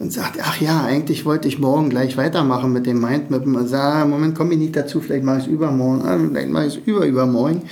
und 0.00 0.10
sagt, 0.14 0.38
ach 0.42 0.58
ja, 0.60 0.82
eigentlich 0.82 1.26
wollte 1.26 1.46
ich 1.46 1.58
morgen 1.58 1.90
gleich 1.90 2.16
weitermachen 2.16 2.72
mit 2.72 2.86
dem 2.86 3.02
Mindmap. 3.02 3.44
Und 3.44 3.68
sagt, 3.68 4.08
Moment, 4.08 4.34
komme 4.34 4.54
ich 4.54 4.58
nicht 4.58 4.74
dazu, 4.74 5.00
vielleicht 5.00 5.24
mache 5.24 5.40
ich 5.40 5.44
es 5.44 5.50
übermorgen, 5.50 6.02
ah, 6.02 6.18
vielleicht 6.18 6.48
mache 6.48 6.66
ich 6.66 6.76
es 6.78 6.80
über, 6.86 7.04
übermorgen. 7.04 7.62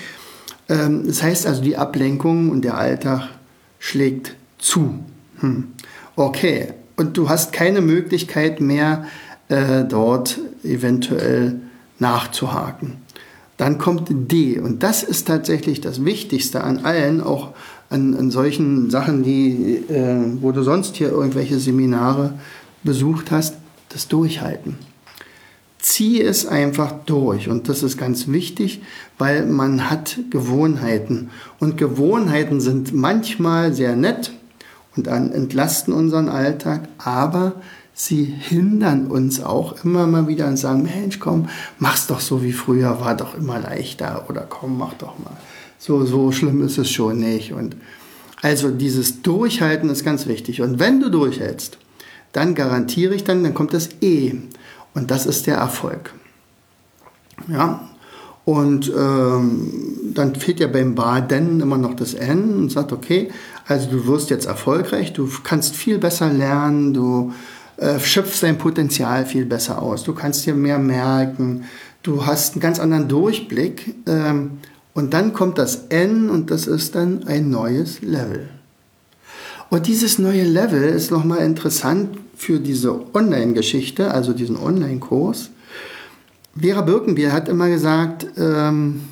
Ähm, 0.68 1.06
das 1.06 1.22
heißt 1.22 1.46
also, 1.46 1.62
die 1.62 1.78
Ablenkung 1.78 2.50
und 2.50 2.64
der 2.64 2.76
Alltag 2.76 3.30
schlägt 3.78 4.36
zu. 4.58 4.98
Hm. 5.40 5.68
Okay, 6.16 6.74
und 6.96 7.16
du 7.16 7.30
hast 7.30 7.52
keine 7.52 7.80
Möglichkeit 7.80 8.60
mehr, 8.60 9.06
äh, 9.48 9.84
dort 9.84 10.38
eventuell 10.62 11.60
nachzuhaken. 11.98 12.98
Dann 13.56 13.78
kommt 13.78 14.08
D 14.10 14.60
und 14.60 14.82
das 14.82 15.02
ist 15.02 15.26
tatsächlich 15.26 15.80
das 15.80 16.04
Wichtigste 16.04 16.62
an 16.62 16.84
allen, 16.84 17.22
auch 17.22 17.54
an, 17.90 18.14
an 18.14 18.30
solchen 18.30 18.90
Sachen, 18.90 19.22
die, 19.22 19.76
äh, 19.88 20.16
wo 20.40 20.52
du 20.52 20.62
sonst 20.62 20.96
hier 20.96 21.10
irgendwelche 21.10 21.58
Seminare 21.58 22.34
besucht 22.82 23.30
hast, 23.30 23.54
das 23.88 24.08
Durchhalten. 24.08 24.76
Zieh 25.78 26.20
es 26.20 26.46
einfach 26.46 26.92
durch. 27.06 27.48
Und 27.48 27.68
das 27.68 27.82
ist 27.82 27.96
ganz 27.96 28.28
wichtig, 28.28 28.82
weil 29.16 29.46
man 29.46 29.88
hat 29.88 30.18
Gewohnheiten. 30.30 31.30
Und 31.60 31.78
Gewohnheiten 31.78 32.60
sind 32.60 32.92
manchmal 32.92 33.72
sehr 33.72 33.96
nett 33.96 34.32
und 34.96 35.06
entlasten 35.06 35.94
unseren 35.94 36.28
Alltag, 36.28 36.88
aber 36.98 37.54
sie 37.94 38.24
hindern 38.24 39.06
uns 39.06 39.42
auch 39.42 39.84
immer 39.84 40.06
mal 40.06 40.28
wieder 40.28 40.46
und 40.48 40.56
sagen, 40.56 40.82
Mensch, 40.82 41.20
komm, 41.20 41.48
mach's 41.78 42.08
doch 42.08 42.20
so 42.20 42.42
wie 42.42 42.52
früher, 42.52 43.00
war 43.00 43.16
doch 43.16 43.36
immer 43.36 43.60
leichter 43.60 44.26
oder 44.28 44.42
komm, 44.48 44.78
mach 44.78 44.94
doch 44.94 45.18
mal 45.18 45.36
so, 45.78 46.04
so 46.04 46.32
schlimm 46.32 46.62
ist 46.64 46.78
es 46.78 46.90
schon 46.90 47.18
nicht. 47.18 47.52
Und 47.52 47.76
also 48.42 48.70
dieses 48.70 49.22
Durchhalten 49.22 49.90
ist 49.90 50.04
ganz 50.04 50.26
wichtig. 50.26 50.60
Und 50.60 50.78
wenn 50.78 51.00
du 51.00 51.10
durchhältst, 51.10 51.78
dann 52.32 52.54
garantiere 52.54 53.14
ich 53.14 53.24
dann, 53.24 53.42
dann 53.42 53.54
kommt 53.54 53.72
das 53.72 53.88
E. 54.00 54.34
Und 54.94 55.10
das 55.10 55.26
ist 55.26 55.46
der 55.46 55.56
Erfolg. 55.56 56.12
Ja, 57.48 57.88
und 58.48 58.90
ähm, 58.96 59.70
dann 60.14 60.34
fehlt 60.34 60.58
ja 60.58 60.68
beim 60.68 60.94
Baden 60.94 61.60
immer 61.60 61.76
noch 61.76 61.94
das 61.94 62.14
N 62.14 62.54
und 62.56 62.72
sagt, 62.72 62.92
okay, 62.92 63.30
also 63.66 63.90
du 63.90 64.06
wirst 64.06 64.30
jetzt 64.30 64.46
erfolgreich, 64.46 65.12
du 65.12 65.28
kannst 65.44 65.76
viel 65.76 65.98
besser 65.98 66.32
lernen, 66.32 66.94
du 66.94 67.34
äh, 67.76 68.00
schöpfst 68.00 68.42
dein 68.42 68.56
Potenzial 68.56 69.26
viel 69.26 69.44
besser 69.44 69.82
aus, 69.82 70.02
du 70.02 70.14
kannst 70.14 70.46
dir 70.46 70.54
mehr 70.54 70.78
merken, 70.78 71.64
du 72.02 72.24
hast 72.24 72.54
einen 72.54 72.62
ganz 72.62 72.80
anderen 72.80 73.06
Durchblick 73.06 73.94
ähm, 74.06 74.52
und 74.98 75.14
dann 75.14 75.32
kommt 75.32 75.58
das 75.58 75.86
N 75.90 76.28
und 76.28 76.50
das 76.50 76.66
ist 76.66 76.96
dann 76.96 77.22
ein 77.28 77.50
neues 77.50 78.02
Level. 78.02 78.48
Und 79.70 79.86
dieses 79.86 80.18
neue 80.18 80.42
Level 80.42 80.82
ist 80.82 81.12
nochmal 81.12 81.38
interessant 81.46 82.18
für 82.34 82.58
diese 82.58 83.14
Online-Geschichte, 83.14 84.10
also 84.10 84.32
diesen 84.32 84.56
Online-Kurs. 84.56 85.50
Vera 86.60 86.80
Birkenbier 86.80 87.32
hat 87.32 87.48
immer 87.48 87.68
gesagt, 87.68 88.26
ähm, 88.38 89.02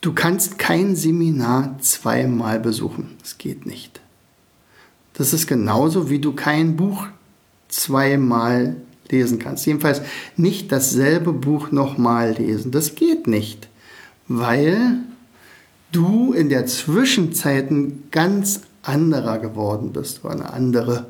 du 0.00 0.14
kannst 0.14 0.58
kein 0.58 0.96
Seminar 0.96 1.76
zweimal 1.82 2.60
besuchen. 2.60 3.10
Das 3.20 3.36
geht 3.36 3.66
nicht. 3.66 4.00
Das 5.12 5.34
ist 5.34 5.46
genauso, 5.46 6.08
wie 6.08 6.18
du 6.18 6.32
kein 6.32 6.76
Buch 6.76 7.08
zweimal 7.68 8.74
lesen 9.10 9.38
kannst. 9.38 9.66
Jedenfalls 9.66 10.00
nicht 10.38 10.72
dasselbe 10.72 11.34
Buch 11.34 11.72
nochmal 11.72 12.32
lesen. 12.38 12.72
Das 12.72 12.94
geht 12.94 13.26
nicht 13.26 13.68
weil 14.38 14.98
du 15.92 16.32
in 16.32 16.48
der 16.48 16.66
Zwischenzeit 16.66 17.70
ein 17.70 18.04
ganz 18.10 18.62
anderer 18.82 19.38
geworden 19.38 19.92
bist 19.92 20.24
oder 20.24 20.34
eine 20.34 20.52
andere. 20.52 21.06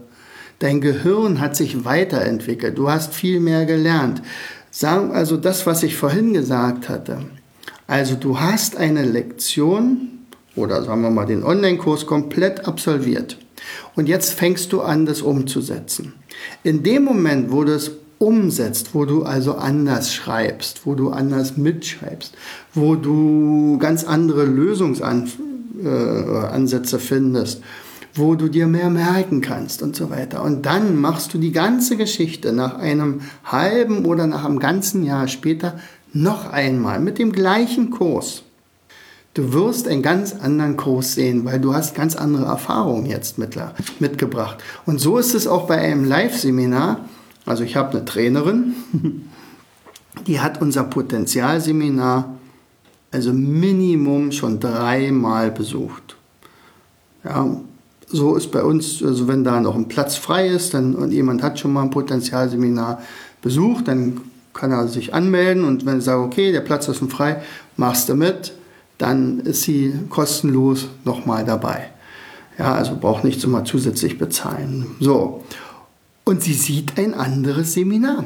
Dein 0.58 0.80
Gehirn 0.80 1.40
hat 1.40 1.56
sich 1.56 1.85
weiterentwickelt, 1.85 2.78
du 2.78 2.90
hast 2.90 3.14
viel 3.14 3.40
mehr 3.40 3.66
gelernt. 3.66 4.22
Sagen 4.70 5.12
also 5.12 5.37
das, 5.37 5.66
was 5.66 5.82
ich 5.82 5.96
vorhin 5.96 6.32
gesagt 6.32 6.88
hatte. 6.88 7.18
Also 7.87 8.14
du 8.14 8.40
hast 8.40 8.76
eine 8.76 9.04
Lektion 9.04 10.08
oder 10.56 10.82
sagen 10.82 11.02
wir 11.02 11.11
mal 11.11 11.26
den 11.26 11.42
Online-Kurs 11.42 12.06
komplett 12.06 12.66
absolviert. 12.66 13.38
Und 13.94 14.08
jetzt 14.08 14.35
fängst 14.35 14.72
du 14.72 14.80
an, 14.80 15.06
das 15.06 15.22
umzusetzen. 15.22 16.14
In 16.62 16.82
dem 16.82 17.04
Moment, 17.04 17.52
wo 17.52 17.64
du 17.64 17.74
es 17.74 17.92
umsetzt, 18.22 18.94
wo 18.94 19.04
du 19.04 19.24
also 19.24 19.56
anders 19.56 20.14
schreibst, 20.14 20.87
wo 20.87 20.94
du 20.94 21.11
anders 21.11 21.56
mitschreibst, 21.56 22.32
wo 22.72 22.94
du 22.94 23.78
ganz 23.78 24.04
andere 24.04 24.44
Lösungsansätze 24.44 27.00
findest, 27.00 27.62
wo 28.14 28.37
du 28.37 28.48
dir 28.48 28.68
mehr 28.68 28.90
merken 28.90 29.40
kannst 29.40 29.82
und 29.82 29.96
so 29.96 30.11
weiter. 30.11 30.44
Und 30.44 30.66
dann 30.66 31.00
machst 31.00 31.35
du 31.35 31.38
die 31.38 31.50
ganze 31.50 31.96
Geschichte 31.96 32.52
nach 32.52 32.78
einem 32.78 33.22
halben 33.44 34.04
oder 34.04 34.28
nach 34.28 34.44
einem 34.44 34.61
ganzen 34.61 35.02
Jahr 35.02 35.26
später 35.26 35.80
noch 36.12 36.52
einmal 36.52 37.00
mit 37.00 37.18
dem 37.18 37.32
gleichen 37.32 37.90
Kurs. 37.90 38.44
Du 39.35 39.52
wirst 39.52 39.88
einen 39.88 40.02
ganz 40.02 40.32
anderen 40.35 40.76
Kurs 40.76 41.14
sehen, 41.14 41.44
weil 41.44 41.58
du 41.58 41.74
hast 41.74 41.96
ganz 41.96 42.14
andere 42.14 42.44
Erfahrungen 42.44 43.06
jetzt 43.06 43.37
mitgebracht. 43.98 44.58
Und 44.87 45.00
so 45.00 45.18
ist 45.18 45.35
es 45.35 45.48
auch 45.48 45.66
bei 45.66 45.78
einem 45.78 46.04
Live-Seminar. 46.04 47.00
Also 47.46 47.64
ich 47.64 47.76
habe 47.76 47.90
eine 47.90 48.05
Trainerin, 48.05 48.74
die 50.26 50.40
hat 50.40 50.61
unser 50.61 50.85
Potenzialseminar 50.85 52.37
also 53.12 53.33
Minimum 53.33 54.33
schon 54.33 54.59
dreimal 54.59 55.50
besucht. 55.50 56.16
Ja, 57.24 57.61
so 58.09 58.37
ist 58.37 58.50
bei 58.50 58.62
uns, 58.62 59.02
also 59.02 59.28
wenn 59.28 59.44
da 59.44 59.61
noch 59.61 59.76
ein 59.76 59.88
Platz 59.88 60.16
frei 60.16 60.48
ist 60.48 60.74
dann, 60.74 60.94
und 60.94 61.12
jemand 61.12 61.42
hat 61.42 61.59
schon 61.59 61.72
mal 61.72 61.83
ein 61.83 61.90
Potenzialseminar 61.90 63.00
besucht, 63.42 63.88
dann 63.88 64.20
kann 64.55 64.72
er 64.72 64.88
sich 64.88 65.14
anmelden 65.14 65.64
und 65.64 65.87
wenn 65.87 65.96
er 65.96 66.00
sagt, 66.00 66.18
okay, 66.18 66.52
der 66.52 66.61
Platz 66.61 66.88
ist 66.88 66.98
frei, 67.11 67.42
machst 67.76 68.09
du 68.09 68.14
mit, 68.14 68.55
dann 68.98 69.40
ist 69.40 69.62
sie 69.62 69.94
kostenlos 70.09 70.88
nochmal 71.05 71.44
dabei. 71.44 71.90
Ja, 72.59 72.74
also 72.74 72.96
braucht 72.96 73.24
nichts 73.24 73.44
immer 73.44 73.64
zusätzlich 73.64 74.18
bezahlen. 74.18 74.87
So. 75.00 75.42
Und 76.24 76.42
sie 76.42 76.54
sieht 76.54 76.98
ein 76.98 77.14
anderes 77.14 77.74
Seminar. 77.74 78.24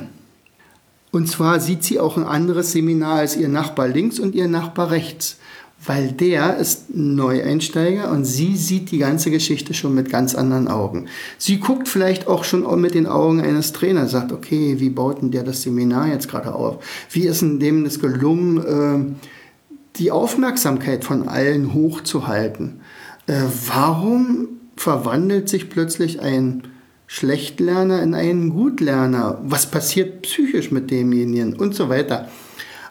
Und 1.13 1.29
zwar 1.29 1.61
sieht 1.61 1.83
sie 1.83 1.99
auch 1.99 2.17
ein 2.17 2.25
anderes 2.25 2.73
Seminar 2.73 3.17
als 3.17 3.37
ihr 3.37 3.49
Nachbar 3.49 3.89
links 3.89 4.19
und 4.19 4.35
ihr 4.35 4.49
Nachbar 4.49 4.91
rechts 4.91 5.39
weil 5.85 6.13
der 6.13 6.57
ist 6.57 6.95
Neueinsteiger 6.95 8.11
und 8.11 8.25
sie 8.25 8.57
sieht 8.57 8.91
die 8.91 8.99
ganze 8.99 9.31
Geschichte 9.31 9.75
schon 9.75 9.95
mit 9.95 10.11
ganz 10.11 10.35
anderen 10.35 10.69
Augen. 10.69 11.07
Sie 11.39 11.59
guckt 11.59 11.89
vielleicht 11.89 12.27
auch 12.27 12.45
schon 12.45 12.65
mit 12.81 12.95
den 12.95 13.07
Augen 13.07 13.41
eines 13.41 13.73
Trainers, 13.73 14.13
sagt, 14.13 14.33
okay, 14.33 14.77
wie 14.79 14.91
baut 14.91 15.21
denn 15.21 15.31
der 15.31 15.43
das 15.43 15.63
Seminar 15.63 16.09
jetzt 16.09 16.29
gerade 16.29 16.55
auf? 16.55 16.83
Wie 17.11 17.27
ist 17.27 17.43
denn 17.43 17.61
dem 17.61 17.85
das 17.85 18.01
gelungen, 18.01 18.59
äh, 18.59 19.79
die 19.97 20.11
Aufmerksamkeit 20.11 21.05
von 21.05 21.29
allen 21.29 21.75
hochzuhalten? 21.75 22.81
Äh, 23.27 23.43
warum 23.67 24.49
verwandelt 24.77 25.49
sich 25.49 25.69
plötzlich 25.69 26.21
ein 26.21 26.63
Schlechtlerner 27.07 28.03
in 28.03 28.15
einen 28.15 28.51
Gutlerner? 28.51 29.39
Was 29.43 29.67
passiert 29.67 30.23
psychisch 30.23 30.71
mit 30.71 30.91
demjenigen 30.91 31.55
und 31.55 31.75
so 31.75 31.89
weiter? 31.89 32.29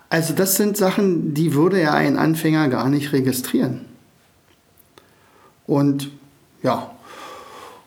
Also 0.10 0.34
das 0.34 0.56
sind 0.56 0.78
Sachen, 0.78 1.34
die 1.34 1.54
würde 1.54 1.82
ja 1.82 1.94
ein 1.94 2.18
Anfänger 2.18 2.70
gar 2.70 2.90
nicht 2.90 3.12
registrieren. 3.12 3.82
Und 5.68 6.12
ja, 6.64 6.92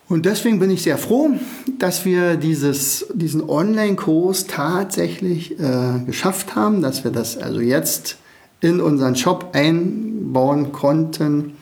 und 0.09 0.25
deswegen 0.25 0.59
bin 0.59 0.71
ich 0.71 0.81
sehr 0.81 0.97
froh, 0.97 1.29
dass 1.77 2.03
wir 2.03 2.35
dieses, 2.35 3.05
diesen 3.13 3.47
Online-Kurs 3.47 4.47
tatsächlich 4.47 5.59
äh, 5.59 5.99
geschafft 6.05 6.55
haben, 6.55 6.81
dass 6.81 7.03
wir 7.03 7.11
das 7.11 7.37
also 7.37 7.61
jetzt 7.61 8.17
in 8.59 8.81
unseren 8.81 9.15
Shop 9.15 9.51
einbauen 9.53 10.71
konnten 10.71 11.53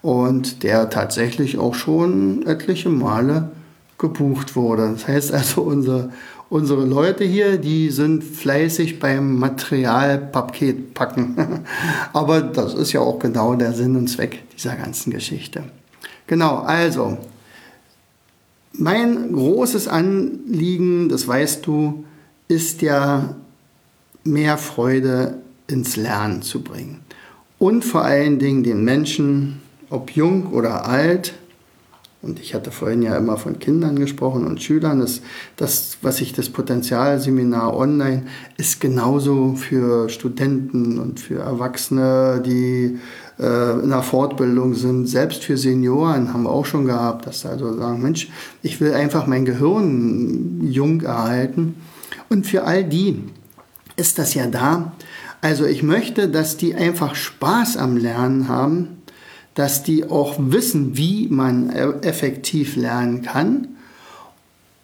und 0.00 0.62
der 0.62 0.90
tatsächlich 0.90 1.58
auch 1.58 1.74
schon 1.74 2.46
etliche 2.46 2.88
Male 2.88 3.50
gebucht 3.98 4.56
wurde. 4.56 4.92
Das 4.92 5.06
heißt 5.06 5.32
also, 5.32 5.62
unser, 5.62 6.10
unsere 6.48 6.84
Leute 6.84 7.24
hier, 7.24 7.58
die 7.58 7.90
sind 7.90 8.24
fleißig 8.24 9.00
beim 9.00 9.38
Materialpaket 9.38 10.94
packen. 10.94 11.64
Aber 12.12 12.40
das 12.40 12.74
ist 12.74 12.92
ja 12.92 13.00
auch 13.00 13.18
genau 13.18 13.54
der 13.54 13.72
Sinn 13.72 13.96
und 13.96 14.08
Zweck 14.08 14.44
dieser 14.56 14.76
ganzen 14.76 15.10
Geschichte. 15.10 15.64
Genau, 16.26 16.58
also, 16.58 17.18
mein 18.72 19.32
großes 19.32 19.88
Anliegen, 19.88 21.08
das 21.08 21.26
weißt 21.26 21.66
du, 21.66 22.04
ist 22.46 22.82
ja 22.82 23.34
mehr 24.24 24.58
Freude 24.58 25.38
ins 25.66 25.96
Lernen 25.96 26.42
zu 26.42 26.62
bringen. 26.62 27.00
Und 27.58 27.84
vor 27.84 28.02
allen 28.04 28.38
Dingen 28.38 28.62
den 28.62 28.84
Menschen, 28.84 29.60
ob 29.90 30.12
jung 30.12 30.48
oder 30.52 30.86
alt, 30.86 31.34
und 32.20 32.40
ich 32.40 32.52
hatte 32.52 32.72
vorhin 32.72 33.02
ja 33.02 33.16
immer 33.16 33.36
von 33.36 33.60
Kindern 33.60 33.96
gesprochen 33.96 34.44
und 34.44 34.60
Schülern. 34.60 34.98
Das, 34.98 35.20
das 35.56 35.98
was 36.02 36.20
ich 36.20 36.32
das 36.32 36.48
Potenzialseminar 36.48 37.76
online 37.76 38.24
ist 38.56 38.80
genauso 38.80 39.54
für 39.54 40.08
Studenten 40.08 40.98
und 40.98 41.20
für 41.20 41.38
Erwachsene, 41.38 42.42
die 42.44 42.98
äh, 43.38 43.72
in 43.80 43.90
der 43.90 44.02
Fortbildung 44.02 44.74
sind. 44.74 45.06
Selbst 45.06 45.44
für 45.44 45.56
Senioren 45.56 46.32
haben 46.32 46.42
wir 46.42 46.50
auch 46.50 46.66
schon 46.66 46.86
gehabt, 46.86 47.26
dass 47.26 47.42
da 47.42 47.50
also 47.50 47.78
sagen, 47.78 48.02
Mensch, 48.02 48.28
ich 48.62 48.80
will 48.80 48.94
einfach 48.94 49.28
mein 49.28 49.44
Gehirn 49.44 50.68
jung 50.68 51.02
erhalten. 51.02 51.76
Und 52.28 52.48
für 52.48 52.64
all 52.64 52.82
die 52.82 53.22
ist 53.96 54.18
das 54.18 54.34
ja 54.34 54.48
da. 54.48 54.92
Also 55.40 55.66
ich 55.66 55.84
möchte, 55.84 56.28
dass 56.28 56.56
die 56.56 56.74
einfach 56.74 57.14
Spaß 57.14 57.76
am 57.76 57.96
Lernen 57.96 58.48
haben 58.48 58.97
dass 59.58 59.82
die 59.82 60.08
auch 60.08 60.36
wissen, 60.38 60.96
wie 60.96 61.26
man 61.26 61.70
effektiv 61.70 62.76
lernen 62.76 63.22
kann 63.22 63.66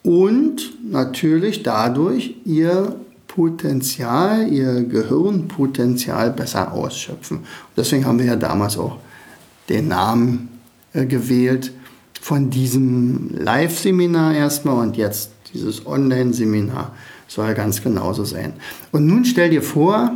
und 0.02 0.72
natürlich 0.90 1.62
dadurch 1.62 2.34
ihr 2.44 2.96
Potenzial, 3.28 4.48
ihr 4.48 4.82
Gehirnpotenzial 4.82 6.32
besser 6.32 6.72
ausschöpfen. 6.72 7.44
deswegen 7.76 8.04
haben 8.04 8.18
wir 8.18 8.26
ja 8.26 8.34
damals 8.34 8.76
auch 8.76 8.98
den 9.68 9.86
Namen 9.86 10.48
äh, 10.92 11.06
gewählt 11.06 11.70
von 12.20 12.50
diesem 12.50 13.30
Live-Seminar 13.32 14.34
erstmal 14.34 14.84
und 14.84 14.96
jetzt 14.96 15.30
dieses 15.52 15.86
Online-Seminar 15.86 16.92
soll 17.28 17.54
ganz 17.54 17.80
genauso 17.80 18.24
sein. 18.24 18.54
Und 18.90 19.06
nun 19.06 19.24
stell 19.24 19.50
dir 19.50 19.62
vor, 19.62 20.12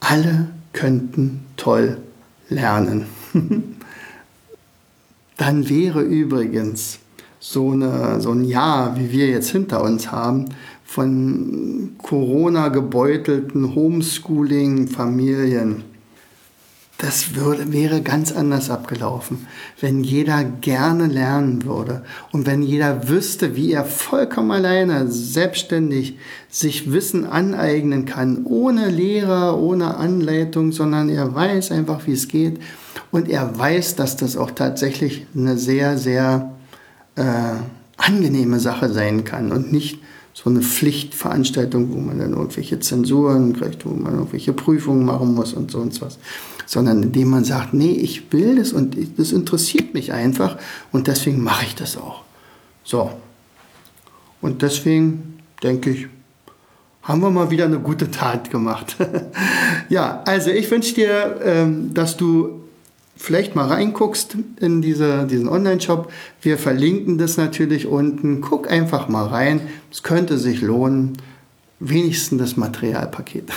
alle 0.00 0.48
könnten 0.72 1.44
toll 1.58 1.98
lernen. 2.50 3.06
Dann 5.36 5.68
wäre 5.68 6.02
übrigens 6.02 6.98
so, 7.38 7.70
eine, 7.70 8.20
so 8.20 8.32
ein 8.32 8.44
Jahr, 8.44 8.98
wie 8.98 9.10
wir 9.10 9.28
jetzt 9.28 9.50
hinter 9.50 9.82
uns 9.82 10.12
haben, 10.12 10.50
von 10.84 11.94
Corona 12.02 12.68
gebeutelten 12.68 13.74
Homeschooling-Familien 13.74 15.84
das 17.00 17.34
würde, 17.34 17.72
wäre 17.72 18.02
ganz 18.02 18.30
anders 18.30 18.68
abgelaufen, 18.68 19.46
wenn 19.80 20.04
jeder 20.04 20.44
gerne 20.44 21.06
lernen 21.06 21.64
würde 21.64 22.02
und 22.30 22.46
wenn 22.46 22.60
jeder 22.60 23.08
wüsste, 23.08 23.56
wie 23.56 23.72
er 23.72 23.86
vollkommen 23.86 24.50
alleine, 24.50 25.10
selbstständig 25.10 26.18
sich 26.50 26.92
Wissen 26.92 27.24
aneignen 27.24 28.04
kann, 28.04 28.44
ohne 28.44 28.90
Lehrer, 28.90 29.58
ohne 29.58 29.96
Anleitung, 29.96 30.72
sondern 30.72 31.08
er 31.08 31.34
weiß 31.34 31.72
einfach, 31.72 32.06
wie 32.06 32.12
es 32.12 32.28
geht 32.28 32.60
und 33.10 33.30
er 33.30 33.58
weiß, 33.58 33.96
dass 33.96 34.18
das 34.18 34.36
auch 34.36 34.50
tatsächlich 34.50 35.26
eine 35.34 35.56
sehr, 35.56 35.96
sehr 35.96 36.52
äh, 37.16 37.22
angenehme 37.96 38.60
Sache 38.60 38.92
sein 38.92 39.24
kann 39.24 39.52
und 39.52 39.72
nicht 39.72 40.00
so 40.34 40.50
eine 40.50 40.60
Pflichtveranstaltung, 40.60 41.92
wo 41.92 41.98
man 41.98 42.18
dann 42.18 42.32
irgendwelche 42.32 42.78
Zensuren 42.78 43.54
kriegt, 43.54 43.86
wo 43.86 43.90
man 43.90 44.14
irgendwelche 44.14 44.52
Prüfungen 44.52 45.04
machen 45.04 45.34
muss 45.34 45.54
und 45.54 45.70
so 45.70 45.78
und 45.78 45.98
was 46.00 46.18
sondern 46.70 47.02
indem 47.02 47.30
man 47.30 47.42
sagt, 47.42 47.74
nee, 47.74 47.90
ich 47.90 48.32
will 48.32 48.54
das 48.54 48.72
und 48.72 48.96
das 49.18 49.32
interessiert 49.32 49.92
mich 49.92 50.12
einfach 50.12 50.56
und 50.92 51.08
deswegen 51.08 51.42
mache 51.42 51.66
ich 51.66 51.74
das 51.74 51.96
auch. 51.96 52.22
So. 52.84 53.10
Und 54.40 54.62
deswegen 54.62 55.40
denke 55.64 55.90
ich, 55.90 56.06
haben 57.02 57.22
wir 57.22 57.30
mal 57.30 57.50
wieder 57.50 57.64
eine 57.64 57.80
gute 57.80 58.12
Tat 58.12 58.52
gemacht. 58.52 58.96
ja, 59.88 60.22
also 60.26 60.50
ich 60.50 60.70
wünsche 60.70 60.94
dir, 60.94 61.40
ähm, 61.42 61.92
dass 61.92 62.16
du 62.16 62.60
vielleicht 63.16 63.56
mal 63.56 63.66
reinguckst 63.66 64.36
in 64.60 64.80
diese, 64.80 65.26
diesen 65.26 65.48
Online-Shop. 65.48 66.12
Wir 66.40 66.56
verlinken 66.56 67.18
das 67.18 67.36
natürlich 67.36 67.88
unten. 67.88 68.42
Guck 68.42 68.70
einfach 68.70 69.08
mal 69.08 69.26
rein. 69.26 69.60
Es 69.90 70.04
könnte 70.04 70.38
sich 70.38 70.60
lohnen. 70.60 71.14
Wenigstens 71.82 72.38
das 72.38 72.56
Materialpaket. 72.58 73.50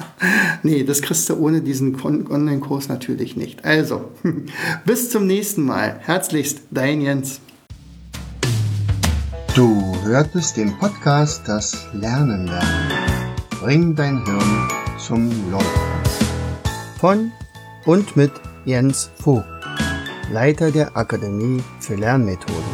nee, 0.62 0.84
das 0.84 1.02
kriegst 1.02 1.28
du 1.28 1.36
ohne 1.36 1.60
diesen 1.60 2.02
Online-Kurs 2.02 2.88
natürlich 2.88 3.36
nicht. 3.36 3.62
Also, 3.62 4.10
bis 4.86 5.10
zum 5.10 5.26
nächsten 5.26 5.64
Mal. 5.64 6.00
Herzlichst, 6.00 6.62
dein 6.70 7.02
Jens. 7.02 7.40
Du 9.54 9.94
hörtest 10.02 10.56
den 10.56 10.78
Podcast 10.78 11.42
Das 11.46 11.86
Lernen 11.92 12.46
lernen. 12.46 12.90
Bring 13.60 13.94
dein 13.94 14.24
Hirn 14.24 14.68
zum 14.98 15.30
Leuchten. 15.50 15.68
Von 16.98 17.32
und 17.84 18.16
mit 18.16 18.32
Jens 18.64 19.10
Vogt, 19.22 19.44
Leiter 20.32 20.70
der 20.70 20.96
Akademie 20.96 21.62
für 21.80 21.96
Lernmethoden. 21.96 22.64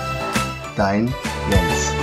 Dein 0.76 1.12
Jens. 1.50 2.01